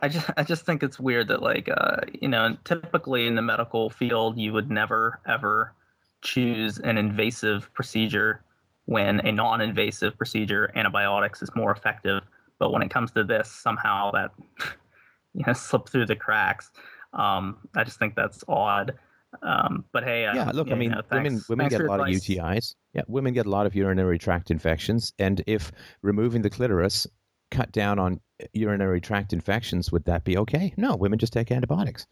[0.00, 3.42] I just I just think it's weird that like uh, you know typically in the
[3.42, 5.74] medical field you would never ever
[6.22, 8.42] choose an invasive procedure
[8.86, 12.22] when a non-invasive procedure antibiotics is more effective.
[12.58, 14.30] But when it comes to this, somehow that
[15.34, 16.70] you know slipped through the cracks.
[17.12, 18.98] Um, I just think that's odd.
[19.42, 22.16] Um, but hey, yeah, look, I mean, know, women women thanks get a lot advice.
[22.16, 22.74] of UTIs.
[22.92, 27.06] Yeah, women get a lot of urinary tract infections, and if removing the clitoris
[27.50, 28.20] cut down on
[28.52, 30.74] urinary tract infections, would that be okay?
[30.76, 32.06] No, women just take antibiotics.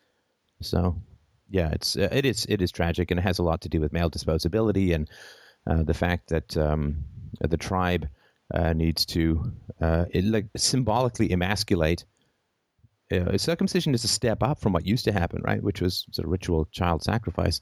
[0.61, 1.03] So,
[1.51, 3.81] yeah, it's uh, it is it is tragic, and it has a lot to do
[3.81, 5.11] with male disposability and
[5.67, 7.05] uh, the fact that um,
[7.41, 8.09] the tribe
[8.53, 12.05] uh, needs to uh, it, like symbolically emasculate.
[13.13, 15.63] Uh, circumcision is a step up from what used to happen, right?
[15.63, 17.61] Which was sort of ritual child sacrifice.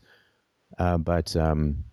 [0.79, 1.85] Uh, but um,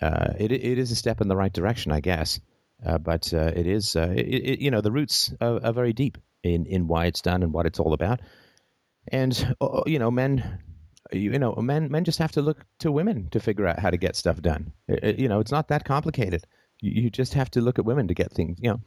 [0.00, 2.40] uh, it it is a step in the right direction, I guess.
[2.84, 5.92] Uh, but uh, it is, uh, it, it, you know, the roots are, are very
[5.92, 8.20] deep in in why it's done and what it's all about.
[9.08, 9.54] And
[9.86, 10.58] you know, men,
[11.12, 13.96] you know, men men just have to look to women to figure out how to
[13.96, 14.72] get stuff done.
[14.88, 16.44] It- you know, it's not that complicated.
[16.80, 18.58] You, you just have to look at women to get things.
[18.60, 18.80] You know,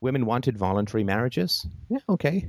[0.00, 1.66] women wanted voluntary marriages.
[1.88, 2.46] Yeah, okay.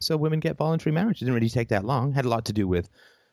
[0.00, 1.16] So women get voluntary marriage.
[1.20, 2.12] It didn't really take that long.
[2.12, 2.88] Had a lot to do with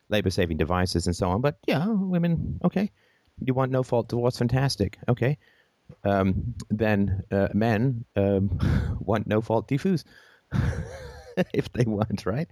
[0.09, 1.41] labor saving devices and so on.
[1.41, 2.91] But yeah, women, okay.
[3.43, 4.37] You want no fault divorce?
[4.37, 4.97] Fantastic.
[5.09, 5.37] Okay.
[6.03, 10.03] Um, then uh, men um, want no fault diffuse
[11.53, 12.49] if they want, right?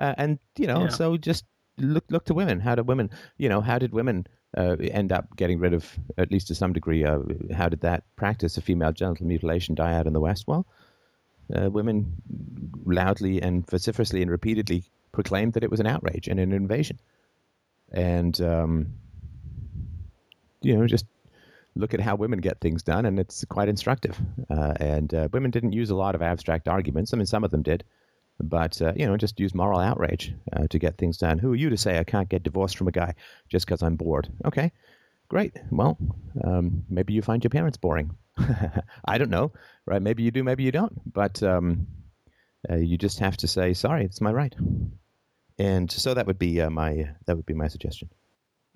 [0.00, 0.88] Uh, and you know, Yeah.
[0.88, 1.44] so just
[1.78, 2.60] look look to women.
[2.60, 6.30] How did women, you know, how did women uh, end up getting rid of, at
[6.30, 7.18] least to some degree, uh,
[7.54, 10.46] how did that practice of female genital mutilation die out in the West?
[10.46, 10.66] Well,
[11.54, 12.14] uh, women
[12.84, 16.98] loudly and vociferously and repeatedly proclaimed that it was an outrage and an invasion.
[17.92, 18.94] And, um,
[20.62, 21.06] you know, just
[21.74, 24.18] look at how women get things done, and it's quite instructive.
[24.48, 27.12] Uh, and uh, women didn't use a lot of abstract arguments.
[27.12, 27.84] I mean, some of them did.
[28.42, 31.38] But, uh, you know, just use moral outrage uh, to get things done.
[31.38, 33.14] Who are you to say I can't get divorced from a guy
[33.50, 34.32] just because I'm bored?
[34.44, 34.72] Okay,
[35.30, 35.56] great.
[35.70, 35.96] Well,
[36.44, 38.10] um, maybe you find your parents boring.
[39.06, 39.52] I don't know,
[39.86, 40.02] right?
[40.02, 40.92] Maybe you do, maybe you don't.
[41.10, 41.86] But um,
[42.68, 44.54] uh, you just have to say, sorry, it's my right.
[45.58, 48.10] And so that would be uh, my that would be my suggestion.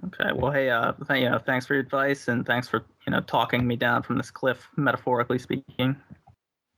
[0.07, 0.31] Okay.
[0.35, 3.21] Well, hey, uh, th- you know, thanks for your advice and thanks for you know
[3.21, 5.97] talking me down from this cliff, metaphorically speaking.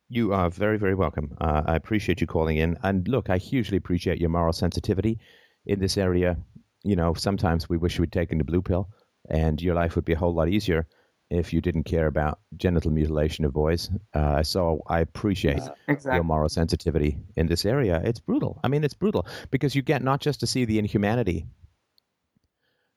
[0.09, 1.36] You are very, very welcome.
[1.40, 2.78] Uh, I appreciate you calling in.
[2.85, 5.19] And look, I hugely appreciate your moral sensitivity
[5.66, 6.36] in this area.
[6.85, 8.89] You know, sometimes we wish we'd taken the blue pill
[9.28, 10.86] and your life would be a whole lot easier
[11.28, 13.90] if you didn't care about genital mutilation of boys.
[14.15, 16.15] Uh, so I appreciate exactly.
[16.15, 18.01] your moral sensitivity in this area.
[18.05, 18.61] It's brutal.
[18.62, 21.47] I mean, it's brutal because you get not just to see the inhumanity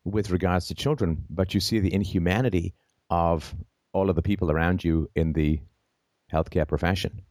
[0.06, 2.74] with regards to children, but you see the inhumanity
[3.10, 3.54] of
[3.94, 5.60] all of the people around you in the
[6.32, 7.24] healthcare profession.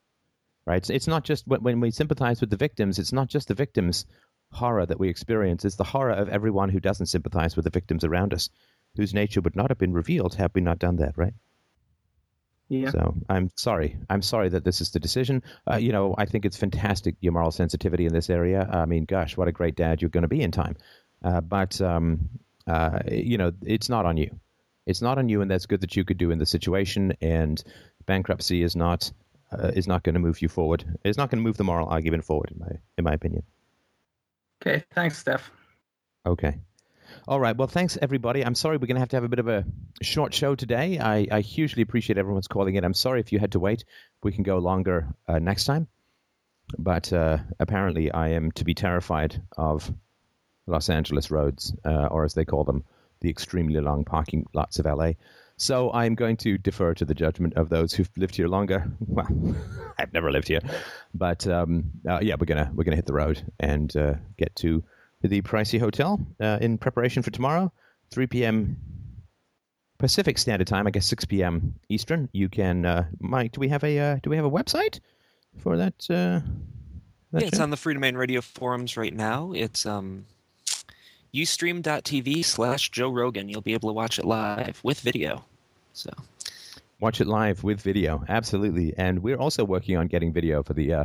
[0.66, 0.78] Right?
[0.78, 3.54] It's, it's not just when, when we sympathize with the victims, it's not just the
[3.54, 4.04] victims'
[4.50, 8.04] horror that we experience, it's the horror of everyone who doesn't sympathize with the victims
[8.04, 8.50] around us,
[8.96, 11.34] whose nature would not have been revealed had we not done that, right?
[12.68, 12.90] Yeah.
[12.90, 13.96] So I'm sorry.
[14.10, 15.42] I'm sorry that this is the decision.
[15.70, 18.68] Uh, you know, I think it's fantastic your moral sensitivity in this area.
[18.70, 20.76] I mean, gosh, what a great dad you're going to be in time.
[21.24, 22.28] Uh, but um,
[22.66, 24.38] uh, you know, it's not on you.
[24.86, 27.14] It's not on you, and that's good that you could do in the situation.
[27.20, 27.62] And
[28.06, 29.10] bankruptcy is not
[29.50, 30.84] uh, is not going to move you forward.
[31.04, 33.44] It's not going to move the moral argument forward, in my in my opinion.
[34.60, 34.84] Okay.
[34.92, 35.50] Thanks, Steph.
[36.26, 36.58] Okay.
[37.28, 37.54] All right.
[37.54, 38.42] Well, thanks everybody.
[38.42, 39.66] I'm sorry we're going to have to have a bit of a
[40.00, 40.98] short show today.
[40.98, 42.84] I, I hugely appreciate everyone's calling in.
[42.84, 43.84] I'm sorry if you had to wait.
[44.22, 45.88] We can go longer uh, next time.
[46.78, 49.92] But uh, apparently, I am to be terrified of
[50.66, 52.84] Los Angeles roads, uh, or as they call them,
[53.20, 55.10] the extremely long parking lots of LA.
[55.58, 58.90] So I'm going to defer to the judgment of those who've lived here longer.
[59.06, 59.28] Well,
[59.98, 60.60] I've never lived here,
[61.12, 64.82] but um, uh, yeah, we're gonna we're gonna hit the road and uh, get to
[65.22, 67.72] the pricey hotel uh, in preparation for tomorrow,
[68.10, 68.76] 3 p.m.
[69.98, 70.86] Pacific Standard Time.
[70.86, 71.74] I guess 6 p.m.
[71.88, 72.28] Eastern.
[72.32, 73.52] You can, uh, Mike.
[73.52, 75.00] Do we have a uh, do we have a website
[75.58, 75.94] for that?
[76.08, 76.40] Uh,
[77.32, 77.62] that yeah, it's show?
[77.62, 79.52] on the Freedomain Radio forums right now.
[79.52, 80.24] It's um,
[81.34, 83.48] ustream.tv slash Joe Rogan.
[83.48, 85.44] You'll be able to watch it live with video.
[85.92, 86.10] So
[87.00, 88.92] Watch it live with video, absolutely.
[88.96, 91.04] And we're also working on getting video for the uh,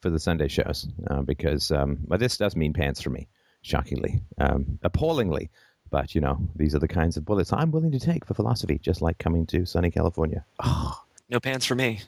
[0.00, 3.28] for the Sunday shows uh, because um, well, this does mean pants for me,
[3.66, 5.50] shockingly, um, appallingly.
[5.90, 8.78] But you know, these are the kinds of bullets I'm willing to take for philosophy,
[8.78, 10.44] just like coming to sunny California.
[10.62, 12.00] Oh, no pants for me.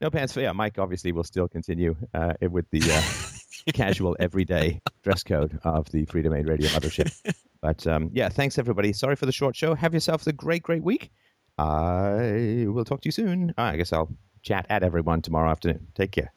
[0.00, 0.52] no pants for yeah.
[0.52, 6.06] Mike obviously will still continue uh, with the uh, casual, everyday dress code of the
[6.06, 7.10] Freedomain Radio Mothership.
[7.62, 8.94] But um, yeah, thanks everybody.
[8.94, 9.74] Sorry for the short show.
[9.74, 11.10] Have yourselves a great, great week.
[11.58, 13.52] I will talk to you soon.
[13.58, 14.08] I guess I'll
[14.40, 15.88] chat at everyone tomorrow afternoon.
[15.94, 16.32] Take care.